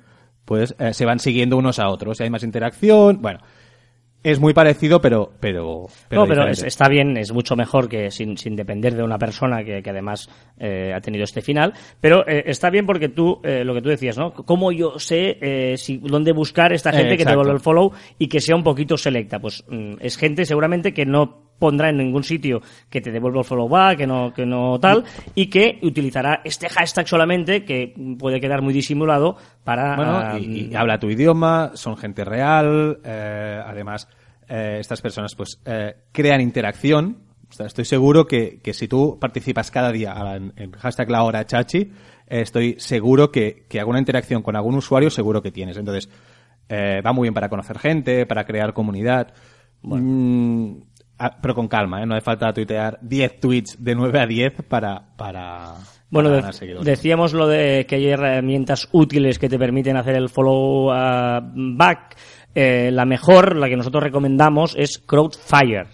pues 0.45 0.75
eh, 0.79 0.93
se 0.93 1.05
van 1.05 1.19
siguiendo 1.19 1.57
unos 1.57 1.79
a 1.79 1.89
otros. 1.89 2.19
Hay 2.21 2.29
más 2.29 2.43
interacción, 2.43 3.21
bueno. 3.21 3.39
Es 4.21 4.39
muy 4.39 4.53
parecido, 4.53 4.99
pero, 5.01 5.31
pero, 5.39 5.87
pero 6.09 6.21
no, 6.23 6.27
pero 6.27 6.47
es- 6.49 6.61
está 6.63 6.89
bien, 6.89 7.15
es 7.15 7.31
mucho 7.31 7.55
mejor 7.55 7.87
que 7.87 8.11
sin, 8.11 8.37
sin 8.37 8.55
depender 8.55 8.93
de 8.93 9.03
una 9.03 9.17
persona 9.17 9.63
que, 9.63 9.81
que 9.81 9.89
además 9.89 10.29
eh, 10.59 10.91
ha 10.93 10.99
tenido 10.99 11.23
este 11.23 11.41
final. 11.41 11.73
Pero 12.01 12.27
eh, 12.27 12.43
está 12.47 12.69
bien 12.69 12.85
porque 12.85 13.07
tú, 13.07 13.39
eh, 13.45 13.63
lo 13.63 13.73
que 13.73 13.81
tú 13.81 13.87
decías, 13.89 14.17
¿no? 14.17 14.33
¿Cómo 14.33 14.73
yo 14.73 14.99
sé 14.99 15.37
eh, 15.41 15.77
si, 15.77 15.97
dónde 15.97 16.33
buscar 16.33 16.73
esta 16.73 16.91
gente 16.91 17.15
que 17.17 17.23
te 17.23 17.29
devuelve 17.29 17.53
el 17.53 17.59
follow 17.61 17.93
y 18.17 18.27
que 18.27 18.41
sea 18.41 18.57
un 18.57 18.63
poquito 18.63 18.97
selecta? 18.97 19.39
Pues 19.39 19.63
mm, 19.69 19.93
es 20.01 20.17
gente 20.17 20.43
seguramente 20.43 20.93
que 20.93 21.05
no 21.05 21.48
pondrá 21.59 21.89
en 21.89 21.97
ningún 21.97 22.23
sitio 22.23 22.61
que 22.89 23.01
te 23.01 23.11
devuelva 23.11 23.41
el 23.41 23.45
follow 23.45 23.69
back, 23.69 23.97
que 23.99 24.07
no, 24.07 24.33
que 24.33 24.45
no 24.45 24.79
tal, 24.79 25.03
y 25.35 25.47
que 25.47 25.77
utilizará 25.83 26.41
este 26.43 26.69
hashtag 26.69 27.07
solamente 27.07 27.65
que 27.65 27.93
puede 28.17 28.39
quedar 28.39 28.61
muy 28.61 28.73
disimulado 28.73 29.35
para... 29.63 29.95
Bueno, 29.95 30.17
ah, 30.17 30.39
y, 30.39 30.69
y 30.71 30.75
habla 30.75 30.99
tu 30.99 31.09
idioma, 31.09 31.71
son 31.75 31.97
gente 31.97 32.23
real, 32.23 32.99
eh, 33.03 33.61
además 33.63 34.07
eh, 34.47 34.77
estas 34.79 35.01
personas 35.01 35.35
pues 35.35 35.61
eh, 35.65 35.95
crean 36.11 36.41
interacción. 36.41 37.17
O 37.49 37.53
sea, 37.53 37.65
estoy 37.65 37.85
seguro 37.85 38.27
que, 38.27 38.59
que 38.61 38.73
si 38.73 38.87
tú 38.87 39.17
participas 39.19 39.71
cada 39.71 39.91
día 39.91 40.13
en, 40.35 40.53
en 40.55 40.71
hashtag 40.71 41.09
la 41.09 41.23
hora 41.23 41.45
chachi, 41.45 41.91
eh, 42.27 42.41
estoy 42.41 42.75
seguro 42.77 43.31
que, 43.31 43.65
que 43.67 43.79
alguna 43.79 43.99
interacción 43.99 44.43
con 44.43 44.55
algún 44.55 44.75
usuario 44.75 45.09
seguro 45.09 45.41
que 45.41 45.51
tienes. 45.51 45.77
Entonces, 45.77 46.09
eh, 46.69 47.01
va 47.05 47.11
muy 47.11 47.25
bien 47.25 47.33
para 47.33 47.49
conocer 47.49 47.79
gente, 47.79 48.25
para 48.27 48.45
crear 48.45 48.73
comunidad. 48.73 49.33
Mm, 49.81 50.73
ah, 50.81 50.85
pero 51.41 51.53
con 51.55 51.67
calma, 51.67 52.01
¿eh? 52.01 52.05
no 52.05 52.15
hace 52.15 52.23
falta 52.23 52.53
tuitear 52.53 52.97
10 53.01 53.39
tweets 53.39 53.75
de 53.83 53.95
9 53.95 54.19
a 54.19 54.25
10 54.25 54.53
para, 54.67 55.01
para, 55.17 55.75
Bueno, 56.09 56.29
de- 56.29 56.41
decíamos 56.83 57.33
lo 57.33 57.47
de 57.47 57.85
que 57.87 57.95
hay 57.95 58.07
herramientas 58.07 58.87
útiles 58.91 59.37
que 59.37 59.49
te 59.49 59.59
permiten 59.59 59.97
hacer 59.97 60.15
el 60.15 60.29
follow 60.29 60.91
ah, 60.91 61.41
back. 61.53 62.15
Eh, 62.55 62.89
la 62.91 63.05
mejor, 63.05 63.55
la 63.55 63.67
que 63.69 63.75
nosotros 63.77 64.03
recomendamos, 64.03 64.75
es 64.77 64.97
Crowdfire. 64.99 65.85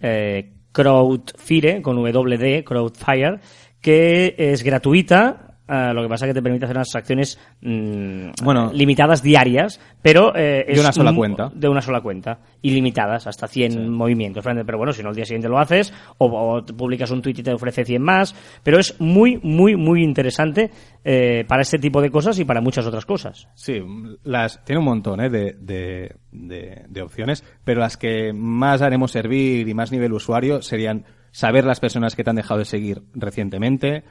Eh, 0.00 0.52
Crowdfire, 0.72 1.82
con 1.82 1.96
WD, 1.96 2.64
Crowdfire, 2.64 3.40
que 3.80 4.34
es 4.38 4.62
gratuita. 4.62 5.49
Ah, 5.70 5.92
lo 5.94 6.02
que 6.02 6.08
pasa 6.08 6.26
es 6.26 6.30
que 6.30 6.34
te 6.34 6.42
permite 6.42 6.64
hacer 6.66 6.76
unas 6.76 6.94
acciones 6.94 7.38
mm, 7.62 8.30
Bueno. 8.42 8.70
limitadas 8.74 9.22
diarias, 9.22 9.80
pero 10.02 10.32
eh, 10.36 10.66
De 10.72 10.80
una 10.80 10.92
sola 10.92 11.14
cuenta. 11.14 11.50
de 11.54 11.68
una 11.68 11.80
sola 11.80 12.00
cuenta, 12.00 12.40
ilimitadas, 12.62 13.26
hasta 13.26 13.46
100 13.46 13.88
movimientos. 13.90 14.44
Pero 14.44 14.76
bueno, 14.78 14.92
si 14.92 15.02
no, 15.02 15.10
el 15.10 15.16
día 15.16 15.24
siguiente 15.24 15.48
lo 15.48 15.58
haces, 15.58 15.92
o, 16.18 16.26
o 16.26 16.64
te 16.64 16.72
publicas 16.74 17.10
un 17.10 17.22
tweet 17.22 17.36
y 17.38 17.42
te 17.42 17.52
ofrece 17.52 17.84
100 17.84 18.02
más. 18.02 18.34
Pero 18.62 18.78
es 18.78 19.00
muy, 19.00 19.38
muy, 19.42 19.76
muy 19.76 20.02
interesante 20.02 20.70
eh, 21.04 21.44
para 21.48 21.62
este 21.62 21.78
tipo 21.78 22.02
de 22.02 22.10
cosas 22.10 22.38
y 22.38 22.44
para 22.44 22.60
muchas 22.60 22.86
otras 22.86 23.06
cosas. 23.06 23.48
Sí, 23.54 23.80
las, 24.24 24.64
tiene 24.64 24.80
un 24.80 24.84
montón 24.86 25.20
¿eh? 25.20 25.30
de, 25.30 25.56
de, 25.58 26.16
de- 26.32 26.84
de 26.88 27.02
opciones, 27.02 27.44
pero 27.64 27.80
las 27.80 27.96
que 27.96 28.32
más 28.34 28.82
haremos 28.82 29.12
servir 29.12 29.68
y 29.68 29.74
más 29.74 29.92
nivel 29.92 30.12
usuario 30.12 30.62
serían 30.62 31.04
saber 31.30 31.64
las 31.64 31.78
personas 31.80 32.16
que 32.16 32.24
te 32.24 32.30
han 32.30 32.36
dejado 32.36 32.58
de 32.58 32.64
seguir 32.64 33.02
recientemente, 33.14 34.02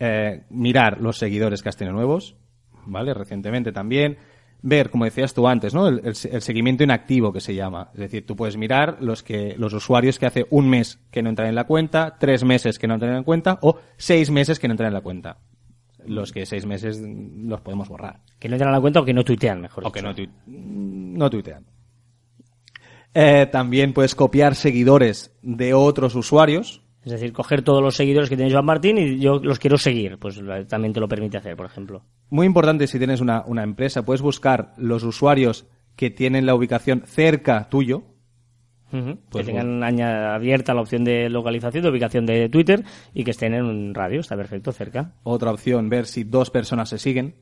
eh, 0.00 0.44
mirar 0.50 1.00
los 1.00 1.18
seguidores 1.18 1.62
que 1.62 1.68
has 1.68 1.76
tenido 1.76 1.94
nuevos, 1.94 2.36
¿vale? 2.86 3.14
Recientemente 3.14 3.72
también, 3.72 4.18
ver, 4.62 4.90
como 4.90 5.04
decías 5.04 5.32
tú 5.34 5.46
antes, 5.48 5.74
¿no? 5.74 5.88
El, 5.88 6.00
el 6.04 6.14
se- 6.14 6.34
el 6.34 6.42
seguimiento 6.42 6.84
inactivo 6.84 7.32
que 7.32 7.40
se 7.40 7.54
llama. 7.54 7.90
Es 7.94 8.00
decir, 8.00 8.26
tú 8.26 8.36
puedes 8.36 8.56
mirar 8.56 8.98
los 9.00 9.22
que, 9.22 9.54
los 9.58 9.72
usuarios 9.72 10.18
que 10.18 10.26
hace 10.26 10.46
un 10.50 10.68
mes 10.68 10.98
que 11.10 11.22
no 11.22 11.28
entran 11.30 11.48
en 11.48 11.54
la 11.54 11.64
cuenta, 11.64 12.16
tres 12.18 12.44
meses 12.44 12.78
que 12.78 12.86
no 12.86 12.94
entran 12.94 13.12
en 13.12 13.18
la 13.18 13.22
cuenta 13.24 13.58
o 13.62 13.78
seis 13.96 14.30
meses 14.30 14.58
que 14.58 14.68
no 14.68 14.72
entran 14.72 14.88
en 14.88 14.94
la 14.94 15.00
cuenta. 15.02 15.38
Los 16.06 16.30
que 16.32 16.46
seis 16.46 16.66
meses 16.66 17.00
los 17.02 17.60
podemos 17.62 17.88
borrar. 17.88 18.20
Que 18.38 18.48
no 18.48 18.54
entran 18.54 18.70
a 18.70 18.76
la 18.76 18.80
cuenta 18.80 19.00
o 19.00 19.04
que 19.04 19.12
no 19.14 19.24
tuitean, 19.24 19.60
mejor 19.60 19.84
O 19.86 19.90
que 19.92 20.02
no, 20.02 20.14
tui- 20.14 20.30
no 20.46 21.28
tuitean. 21.30 21.64
Eh, 23.14 23.46
también 23.50 23.92
puedes 23.92 24.14
copiar 24.14 24.54
seguidores 24.54 25.34
de 25.42 25.74
otros 25.74 26.14
usuarios. 26.14 26.82
Es 27.06 27.12
decir, 27.12 27.32
coger 27.32 27.62
todos 27.62 27.80
los 27.80 27.94
seguidores 27.94 28.28
que 28.28 28.36
tiene 28.36 28.50
Joan 28.50 28.64
Martín 28.64 28.98
y 28.98 29.20
yo 29.20 29.38
los 29.38 29.60
quiero 29.60 29.78
seguir. 29.78 30.18
Pues 30.18 30.40
también 30.66 30.92
te 30.92 30.98
lo 30.98 31.06
permite 31.06 31.38
hacer, 31.38 31.54
por 31.54 31.66
ejemplo. 31.66 32.02
Muy 32.30 32.46
importante 32.46 32.88
si 32.88 32.98
tienes 32.98 33.20
una, 33.20 33.44
una 33.46 33.62
empresa, 33.62 34.04
puedes 34.04 34.22
buscar 34.22 34.72
los 34.76 35.04
usuarios 35.04 35.66
que 35.94 36.10
tienen 36.10 36.46
la 36.46 36.56
ubicación 36.56 37.04
cerca 37.06 37.68
tuyo. 37.68 38.02
Ujú. 38.92 39.18
Pues 39.30 39.46
que 39.46 39.52
tengan 39.52 40.00
abierta 40.02 40.74
la 40.74 40.80
opción 40.80 41.04
de 41.04 41.30
localización, 41.30 41.84
de 41.84 41.90
ubicación 41.90 42.26
de 42.26 42.48
Twitter 42.48 42.84
y 43.14 43.22
que 43.22 43.30
estén 43.30 43.54
en 43.54 43.66
un 43.66 43.94
radio, 43.94 44.18
está 44.18 44.36
perfecto, 44.36 44.72
cerca. 44.72 45.12
Otra 45.22 45.52
opción, 45.52 45.88
ver 45.88 46.06
si 46.06 46.24
dos 46.24 46.50
personas 46.50 46.88
se 46.88 46.98
siguen. 46.98 47.36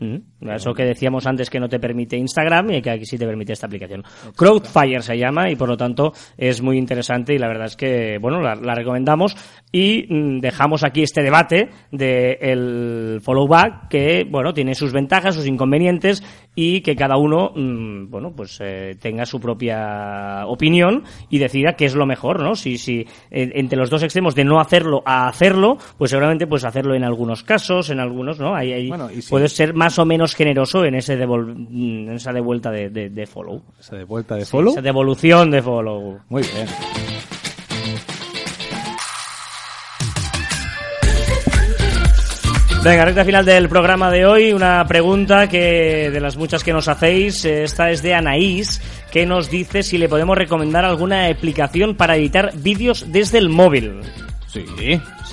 Ujú. 0.00 0.22
Eso 0.50 0.72
que 0.72 0.84
decíamos 0.84 1.26
antes 1.26 1.50
que 1.50 1.60
no 1.60 1.68
te 1.68 1.78
permite 1.78 2.16
Instagram 2.16 2.70
y 2.70 2.80
que 2.82 2.90
aquí 2.90 3.04
sí 3.04 3.18
te 3.18 3.26
permite 3.26 3.52
esta 3.52 3.66
aplicación. 3.66 4.02
Crowdfire 4.36 5.02
se 5.02 5.18
llama 5.18 5.50
y 5.50 5.56
por 5.56 5.68
lo 5.68 5.76
tanto 5.76 6.12
es 6.38 6.62
muy 6.62 6.78
interesante 6.78 7.34
y 7.34 7.38
la 7.38 7.48
verdad 7.48 7.66
es 7.66 7.76
que, 7.76 8.18
bueno, 8.18 8.40
la, 8.40 8.54
la 8.54 8.74
recomendamos 8.74 9.36
y 9.70 10.06
mm, 10.08 10.40
dejamos 10.40 10.82
aquí 10.84 11.02
este 11.02 11.22
debate 11.22 11.68
de 11.92 12.38
el 12.40 13.20
follow 13.22 13.46
back 13.46 13.88
que, 13.88 14.24
bueno, 14.28 14.54
tiene 14.54 14.74
sus 14.74 14.92
ventajas, 14.92 15.34
sus 15.34 15.46
inconvenientes 15.46 16.22
y 16.54 16.80
que 16.80 16.96
cada 16.96 17.16
uno, 17.16 17.52
mm, 17.54 18.10
bueno, 18.10 18.32
pues 18.34 18.58
eh, 18.62 18.96
tenga 19.00 19.26
su 19.26 19.38
propia 19.40 20.46
opinión 20.46 21.04
y 21.28 21.38
decida 21.38 21.74
qué 21.74 21.84
es 21.84 21.94
lo 21.94 22.06
mejor, 22.06 22.42
¿no? 22.42 22.54
Si, 22.54 22.78
si 22.78 23.00
eh, 23.30 23.50
entre 23.54 23.78
los 23.78 23.90
dos 23.90 24.02
extremos 24.02 24.34
de 24.34 24.44
no 24.44 24.60
hacerlo 24.60 25.02
a 25.04 25.28
hacerlo, 25.28 25.76
pues 25.98 26.10
seguramente 26.10 26.46
pues 26.46 26.64
hacerlo 26.64 26.94
en 26.94 27.04
algunos 27.04 27.42
casos, 27.44 27.90
en 27.90 28.00
algunos, 28.00 28.40
¿no? 28.40 28.54
Ahí, 28.54 28.72
ahí 28.72 28.88
Bueno, 28.88 29.10
y 29.10 29.20
si- 29.22 29.30
puedes 29.30 29.52
ser 29.52 29.74
más 29.74 29.89
o 29.98 30.04
menos 30.04 30.34
generoso 30.34 30.84
en 30.84 30.94
ese 30.94 31.18
devol- 31.18 31.66
en 31.70 32.12
esa 32.12 32.32
devuelta 32.32 32.70
de, 32.70 32.90
de- 32.90 33.10
de 33.10 33.26
follow. 33.26 33.62
Esa 33.78 33.96
de 33.96 34.04
vuelta 34.04 34.34
de 34.36 34.44
follow. 34.46 34.72
Esa 34.72 34.82
devolución 34.82 35.50
de 35.50 35.62
follow. 35.62 36.18
Muy 36.28 36.42
bien. 36.42 36.66
Venga, 42.82 43.04
recta 43.04 43.26
final 43.26 43.44
del 43.44 43.68
programa 43.68 44.10
de 44.10 44.24
hoy. 44.24 44.52
Una 44.54 44.86
pregunta 44.86 45.48
que 45.48 46.10
de 46.10 46.20
las 46.20 46.36
muchas 46.38 46.64
que 46.64 46.72
nos 46.72 46.88
hacéis, 46.88 47.44
eh, 47.44 47.64
esta 47.64 47.90
es 47.90 48.00
de 48.02 48.14
Anaís, 48.14 48.80
que 49.12 49.26
nos 49.26 49.50
dice 49.50 49.82
si 49.82 49.98
le 49.98 50.08
podemos 50.08 50.36
recomendar 50.38 50.86
alguna 50.86 51.26
aplicación 51.28 51.94
para 51.94 52.16
editar 52.16 52.52
vídeos 52.56 53.04
desde 53.12 53.36
el 53.36 53.50
móvil. 53.50 54.00
Sí. 54.46 54.64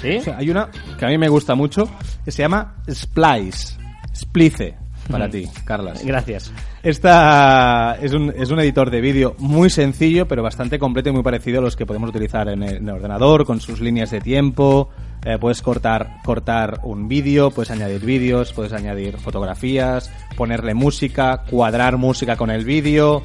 ¿Sí? 0.02 0.18
O 0.18 0.22
sea, 0.22 0.38
hay 0.38 0.50
una 0.50 0.70
que 1.00 1.06
a 1.06 1.08
mí 1.08 1.18
me 1.18 1.30
gusta 1.30 1.56
mucho 1.56 1.90
que 2.26 2.32
se 2.32 2.44
llama 2.44 2.76
Splice. 2.92 3.78
Splice. 4.18 4.76
Para 5.10 5.30
ti, 5.30 5.48
Carlas. 5.64 6.04
Gracias. 6.04 6.52
Esta 6.84 7.98
es 8.02 8.12
un, 8.14 8.34
es 8.36 8.50
un 8.52 8.60
editor 8.60 8.90
de 8.92 9.00
vídeo 9.00 9.36
muy 9.40 9.70
sencillo, 9.70 10.28
pero 10.28 10.44
bastante 10.44 10.78
completo 10.80 11.10
y 11.10 11.14
muy 11.14 11.24
parecido 11.24 11.60
a 11.60 11.62
los 11.62 11.78
que 11.78 11.86
podemos 11.86 12.10
utilizar 12.10 12.50
en 12.50 12.62
el, 12.64 12.76
en 12.78 12.90
el 12.90 12.96
ordenador, 12.96 13.46
con 13.46 13.62
sus 13.62 13.80
líneas 13.80 14.12
de 14.12 14.20
tiempo. 14.20 14.90
Eh, 15.26 15.38
puedes 15.40 15.62
cortar, 15.62 16.18
cortar 16.26 16.82
un 16.84 17.08
vídeo, 17.08 17.52
puedes 17.52 17.72
añadir 17.72 18.02
vídeos, 18.04 18.52
puedes 18.52 18.74
añadir 18.74 19.18
fotografías, 19.18 20.12
ponerle 20.36 20.74
música, 20.74 21.44
cuadrar 21.50 21.96
música 21.98 22.36
con 22.36 22.50
el 22.50 22.66
vídeo. 22.66 23.24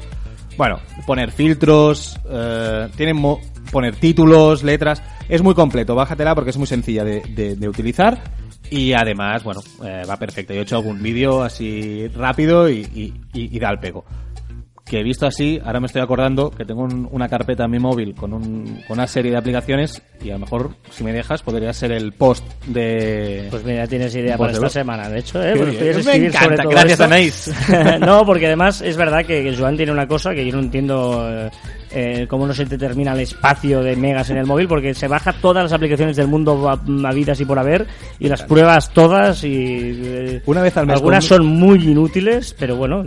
Bueno, 0.57 0.79
poner 1.05 1.31
filtros, 1.31 2.17
eh, 2.29 2.87
tienen 2.95 3.17
mo- 3.17 3.41
poner 3.71 3.95
títulos, 3.95 4.63
letras. 4.63 5.01
Es 5.29 5.41
muy 5.41 5.53
completo, 5.53 5.95
bájatela 5.95 6.35
porque 6.35 6.51
es 6.51 6.57
muy 6.57 6.67
sencilla 6.67 7.03
de, 7.03 7.67
utilizar. 7.67 8.21
Y 8.69 8.93
además, 8.93 9.43
bueno, 9.43 9.61
eh, 9.83 10.03
va 10.09 10.17
perfecto. 10.17 10.53
Yo 10.53 10.61
he 10.61 10.63
hecho 10.63 10.77
algún 10.77 11.01
vídeo 11.01 11.43
así 11.43 12.07
rápido 12.09 12.69
y 12.69 13.13
da 13.59 13.69
el 13.69 13.79
pego. 13.79 14.05
Que 14.93 15.01
visto 15.01 15.25
así, 15.25 15.59
ahora 15.65 15.79
me 15.79 15.87
estoy 15.87 16.03
acordando 16.03 16.51
que 16.51 16.65
tengo 16.65 16.83
un- 16.83 17.09
una 17.11 17.27
carpeta 17.27 17.65
en 17.65 17.71
mi 17.71 17.79
móvil 17.79 18.13
con, 18.13 18.31
un- 18.31 18.83
con 18.87 18.99
una 18.99 19.07
serie 19.07 19.31
de 19.31 19.37
aplicaciones 19.37 20.03
y 20.23 20.29
a 20.29 20.33
lo 20.33 20.39
mejor, 20.41 20.69
si 20.91 21.03
me 21.03 21.11
dejas, 21.11 21.41
podría 21.41 21.73
ser 21.73 21.91
el 21.93 22.11
post 22.13 22.45
de... 22.67 23.47
Pues 23.49 23.63
mira, 23.65 23.87
tienes 23.87 24.13
idea 24.13 24.37
para 24.37 24.51
esta 24.51 24.69
semana, 24.69 25.09
de 25.09 25.17
hecho, 25.17 25.41
¿eh? 25.43 25.55
Porque 25.57 25.71
bien. 25.93 26.05
Me 26.05 26.15
encanta, 26.27 26.43
sobre 26.43 26.57
todo 26.57 26.69
gracias. 26.69 26.99
Anaís. 27.01 27.51
no, 28.01 28.23
porque 28.23 28.45
además 28.45 28.81
es 28.83 28.95
verdad 28.95 29.25
que, 29.25 29.55
Joan 29.57 29.77
tiene 29.77 29.91
una 29.91 30.07
cosa 30.07 30.35
que 30.35 30.45
yo 30.45 30.51
no 30.55 30.59
entiendo 30.61 31.27
eh, 31.27 31.49
eh, 31.89 32.27
cómo 32.29 32.45
no 32.45 32.53
se 32.53 32.67
te 32.67 32.77
termina 32.77 33.13
el 33.13 33.21
espacio 33.21 33.81
de 33.81 33.95
megas 33.95 34.29
en 34.29 34.37
el 34.37 34.45
móvil, 34.45 34.67
porque 34.67 34.93
se 34.93 35.07
baja 35.07 35.33
todas 35.33 35.63
las 35.63 35.73
aplicaciones 35.73 36.15
del 36.17 36.27
mundo 36.27 36.79
vidas 37.15 37.41
y 37.41 37.45
por 37.45 37.57
haber 37.57 37.87
y 38.19 38.27
las 38.27 38.43
pruebas 38.43 38.91
todas 38.93 39.43
y... 39.43 39.49
eh, 39.49 40.41
Una 40.45 40.61
vez 40.61 40.77
al 40.77 40.85
mes 40.85 40.97
Algunas 40.97 41.25
son 41.25 41.47
muy 41.47 41.79
inútiles, 41.83 42.55
pero 42.59 42.75
bueno, 42.75 43.03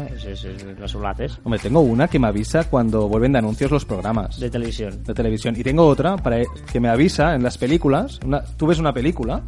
mira, 0.00 0.14
es, 0.14 0.24
es, 0.24 0.44
es 0.44 0.78
los 0.78 0.94
olates 0.94 1.38
Hombre, 1.44 1.60
tengo 1.60 1.80
una 1.80 2.08
que 2.08 2.18
me 2.18 2.26
avisa 2.28 2.64
cuando 2.64 3.08
vuelven 3.08 3.32
de 3.32 3.38
anuncios 3.38 3.70
los 3.70 3.84
programas 3.84 4.38
de 4.38 4.50
televisión. 4.50 5.02
de 5.04 5.14
televisión. 5.14 5.54
Y 5.56 5.62
tengo 5.62 5.86
otra 5.86 6.16
para 6.16 6.42
que 6.70 6.80
me 6.80 6.88
avisa 6.88 7.34
en 7.34 7.42
las 7.42 7.58
películas. 7.58 8.20
Una, 8.24 8.42
tú 8.42 8.66
ves 8.66 8.78
una 8.78 8.92
película 8.92 9.42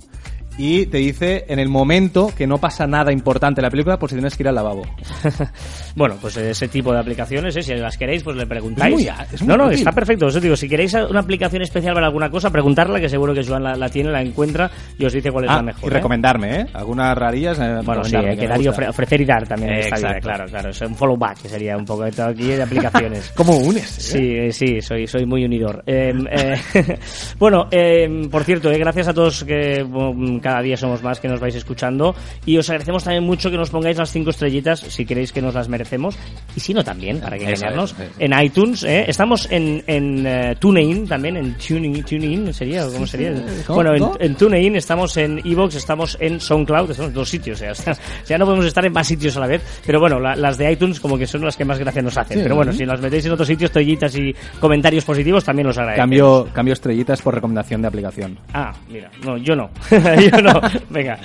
y 0.58 0.86
te 0.86 0.98
dice 0.98 1.44
en 1.48 1.58
el 1.58 1.68
momento 1.68 2.32
que 2.36 2.46
no 2.46 2.58
pasa 2.58 2.86
nada 2.86 3.12
importante 3.12 3.60
en 3.60 3.64
la 3.64 3.70
película 3.70 3.98
por 3.98 4.08
si 4.10 4.16
tienes 4.16 4.36
que 4.36 4.42
ir 4.42 4.48
al 4.48 4.56
lavabo. 4.56 4.82
bueno, 5.96 6.16
pues 6.20 6.36
ese 6.36 6.68
tipo 6.68 6.92
de 6.92 6.98
aplicaciones, 7.00 7.56
¿eh? 7.56 7.62
si 7.62 7.74
las 7.74 7.96
queréis, 7.96 8.22
pues 8.22 8.36
le 8.36 8.46
preguntáis. 8.46 8.94
Es 8.94 9.00
muy 9.00 9.34
es 9.34 9.42
muy 9.42 9.48
no, 9.48 9.56
no, 9.56 9.64
útil. 9.66 9.78
está 9.78 9.92
perfecto. 9.92 10.26
Os 10.26 10.40
digo, 10.40 10.56
si 10.56 10.68
queréis 10.68 10.94
una 10.94 11.20
aplicación 11.20 11.62
especial 11.62 11.94
para 11.94 12.06
alguna 12.06 12.30
cosa, 12.30 12.50
preguntarla, 12.50 13.00
que 13.00 13.08
seguro 13.08 13.32
que 13.34 13.44
Joan 13.44 13.62
la, 13.62 13.74
la 13.76 13.88
tiene, 13.88 14.10
la 14.10 14.20
encuentra 14.20 14.70
y 14.98 15.04
os 15.04 15.12
dice 15.12 15.30
cuál 15.30 15.44
es 15.44 15.50
Ah, 15.50 15.56
la 15.56 15.62
mejor. 15.62 15.84
y 15.84 15.86
¿eh? 15.86 15.90
recomendarme, 15.96 16.60
¿eh? 16.60 16.66
Algunas 16.74 17.16
rarillas. 17.16 17.58
eh, 17.58 17.80
Bueno, 17.84 18.04
sí, 18.04 18.12
recomendarme, 18.16 18.30
hay 18.30 18.36
que 18.36 18.42
me 18.42 18.48
dar 18.48 18.60
y 18.60 18.64
ofre- 18.66 18.88
ofrecer 18.90 19.20
y 19.20 19.24
dar 19.24 19.46
también. 19.46 19.72
está 19.74 19.96
bien, 19.96 20.06
Exacto. 20.08 20.28
claro, 20.28 20.44
claro. 20.50 20.70
Es 20.70 20.80
un 20.80 20.94
follow 20.94 21.16
back, 21.16 21.42
que 21.42 21.48
sería 21.48 21.76
un 21.76 21.84
poco 21.84 22.04
de 22.04 22.12
todo 22.12 22.26
aquí 22.26 22.44
de 22.48 22.62
aplicaciones. 22.62 23.30
¿Cómo 23.34 23.56
unes? 23.58 23.98
eh? 23.98 24.00
Sí, 24.00 24.36
eh, 24.36 24.52
sí, 24.52 24.80
soy, 24.80 25.06
soy 25.06 25.24
muy 25.24 25.44
unidor. 25.44 25.82
Eh, 25.86 26.12
eh, 26.30 26.98
bueno, 27.38 27.68
eh, 27.70 28.26
por 28.30 28.44
cierto, 28.44 28.70
eh, 28.70 28.78
gracias 28.78 29.08
a 29.08 29.14
todos 29.14 29.44
que 29.44 29.84
cada 30.48 30.62
día 30.62 30.76
somos 30.76 31.02
más 31.02 31.20
que 31.20 31.28
nos 31.28 31.40
vais 31.40 31.54
escuchando 31.54 32.14
y 32.46 32.56
os 32.56 32.68
agradecemos 32.70 33.04
también 33.04 33.24
mucho 33.24 33.50
que 33.50 33.56
nos 33.58 33.68
pongáis 33.70 33.98
las 33.98 34.10
cinco 34.10 34.30
estrellitas 34.30 34.80
si 34.80 35.04
queréis 35.04 35.30
que 35.32 35.42
nos 35.42 35.54
las 35.54 35.68
merecemos 35.68 36.16
y 36.56 36.60
si 36.60 36.72
no 36.72 36.82
también, 36.82 37.20
para 37.20 37.36
que 37.36 37.44
engañarnos, 37.44 37.92
es, 37.98 38.08
en 38.18 38.32
iTunes. 38.40 38.82
eh. 38.84 39.04
Estamos 39.08 39.46
en, 39.50 39.84
en 39.86 40.26
eh, 40.26 40.56
TuneIn 40.58 41.06
también, 41.06 41.36
en 41.36 41.54
TuneIn, 41.56 42.02
TuneIn 42.02 42.54
¿sería? 42.54 42.86
¿Cómo 42.86 43.06
sería? 43.06 43.32
Bueno, 43.68 43.94
en, 43.94 44.04
en 44.20 44.34
TuneIn, 44.36 44.76
estamos 44.76 45.16
en 45.18 45.38
Evox, 45.44 45.74
estamos 45.74 46.16
en 46.20 46.40
SoundCloud, 46.40 46.90
estamos 46.90 47.10
en 47.10 47.14
dos 47.14 47.28
sitios, 47.28 47.58
o 47.58 47.60
sea, 47.60 47.72
o 47.72 47.74
sea, 47.74 47.96
ya 48.26 48.38
no 48.38 48.46
podemos 48.46 48.64
estar 48.66 48.84
en 48.86 48.92
más 48.92 49.06
sitios 49.06 49.36
a 49.36 49.40
la 49.40 49.46
vez, 49.46 49.62
pero 49.84 50.00
bueno, 50.00 50.18
la- 50.18 50.34
las 50.36 50.56
de 50.56 50.72
iTunes 50.72 50.98
como 51.00 51.18
que 51.18 51.26
son 51.26 51.44
las 51.44 51.56
que 51.56 51.64
más 51.64 51.78
gracia 51.78 52.00
nos 52.02 52.16
hacen. 52.16 52.38
Sí. 52.38 52.42
Pero 52.42 52.56
bueno, 52.56 52.72
si 52.72 52.84
las 52.86 53.00
metéis 53.00 53.26
en 53.26 53.32
otros 53.32 53.46
sitios, 53.48 53.68
estrellitas 53.68 54.14
y 54.16 54.34
comentarios 54.60 55.04
positivos, 55.04 55.44
también 55.44 55.66
los 55.66 55.76
agradecemos. 55.76 56.02
Cambio, 56.02 56.48
cambio 56.54 56.72
estrellitas 56.72 57.20
por 57.20 57.34
recomendación 57.34 57.82
de 57.82 57.88
aplicación. 57.88 58.38
Ah, 58.54 58.72
mira, 58.88 59.10
no, 59.24 59.36
yo 59.36 59.54
no. 59.56 59.70
yo 59.90 60.37
no. 60.42 60.60
Venga. 60.90 61.18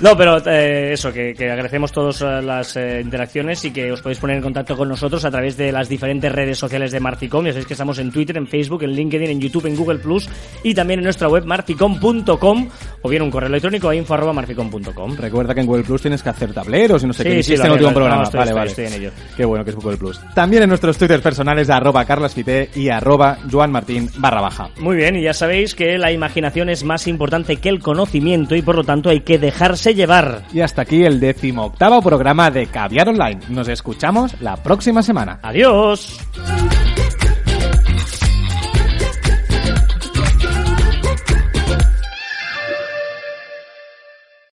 No, 0.00 0.16
pero 0.16 0.38
eh, 0.46 0.92
eso, 0.92 1.12
que, 1.12 1.34
que 1.34 1.50
agradecemos 1.50 1.92
todas 1.92 2.20
eh, 2.22 2.40
las 2.42 2.76
eh, 2.76 3.00
interacciones 3.02 3.64
y 3.64 3.70
que 3.70 3.92
os 3.92 4.00
podéis 4.00 4.18
poner 4.18 4.36
en 4.36 4.42
contacto 4.42 4.76
con 4.76 4.88
nosotros 4.88 5.24
a 5.24 5.30
través 5.30 5.56
de 5.56 5.72
las 5.72 5.88
diferentes 5.88 6.32
redes 6.32 6.58
sociales 6.58 6.90
de 6.92 7.00
Marficom. 7.00 7.44
Ya 7.44 7.52
sabéis 7.52 7.66
que 7.66 7.74
estamos 7.74 7.98
en 7.98 8.10
Twitter, 8.10 8.36
en 8.36 8.46
Facebook, 8.46 8.82
en 8.82 8.92
LinkedIn, 8.92 9.30
en 9.30 9.40
YouTube, 9.40 9.66
en 9.66 9.76
Google 9.76 9.98
Plus 9.98 10.28
y 10.62 10.74
también 10.74 11.00
en 11.00 11.04
nuestra 11.04 11.28
web 11.28 11.44
marficom.com 11.44 12.68
o 13.02 13.08
bien 13.08 13.22
un 13.22 13.30
correo 13.30 13.48
electrónico 13.48 13.88
a 13.88 13.94
info 13.94 14.14
arroba 14.14 14.32
marficom.com. 14.32 15.16
Recuerda 15.16 15.54
que 15.54 15.60
en 15.60 15.66
Google 15.66 15.84
Plus 15.84 16.02
tienes 16.02 16.22
que 16.22 16.28
hacer 16.28 16.52
tableros 16.52 17.02
y 17.02 17.06
no 17.06 17.12
sé 17.12 17.22
Sí, 17.22 17.28
qué. 17.28 17.34
sí, 17.42 17.52
Hiciste 17.54 17.58
lo 17.58 17.64
en 17.64 17.66
el 17.66 17.72
último 17.72 17.94
programa. 17.94 18.16
no, 18.16 18.22
estoy- 18.24 18.38
vale, 18.38 18.50
estoy- 18.50 18.58
vale. 18.58 18.70
estoy 18.70 18.84
en 18.86 18.92
ello. 18.94 19.10
Qué 19.36 19.44
bueno 19.44 19.64
que 19.64 19.70
es 19.70 19.76
Google 19.76 19.96
Plus. 19.96 20.20
También 20.34 20.62
en 20.62 20.68
nuestros 20.68 20.96
Twitter 20.98 21.20
personales 21.20 21.70
arroba 21.70 22.04
carlasfite 22.04 22.70
y 22.74 22.88
arroba 22.88 23.38
joanmartin 23.50 24.08
barra 24.18 24.40
baja. 24.40 24.70
Muy 24.80 24.96
bien, 24.96 25.16
y 25.16 25.22
ya 25.22 25.34
sabéis 25.34 25.74
que 25.74 25.98
la 25.98 26.12
imaginación 26.12 26.68
es 26.68 26.84
más 26.84 27.06
importante 27.06 27.56
que 27.56 27.68
el 27.68 27.80
conocimiento 27.80 28.49
y 28.54 28.62
por 28.62 28.76
lo 28.76 28.84
tanto 28.84 29.10
hay 29.10 29.20
que 29.20 29.38
dejarse 29.38 29.94
llevar. 29.94 30.42
Y 30.52 30.60
hasta 30.60 30.82
aquí 30.82 31.04
el 31.04 31.20
décimo 31.20 31.64
octavo 31.64 32.02
programa 32.02 32.50
de 32.50 32.66
Caviar 32.66 33.08
Online. 33.08 33.40
Nos 33.48 33.68
escuchamos 33.68 34.40
la 34.40 34.56
próxima 34.56 35.02
semana. 35.02 35.38
Adiós. 35.42 36.18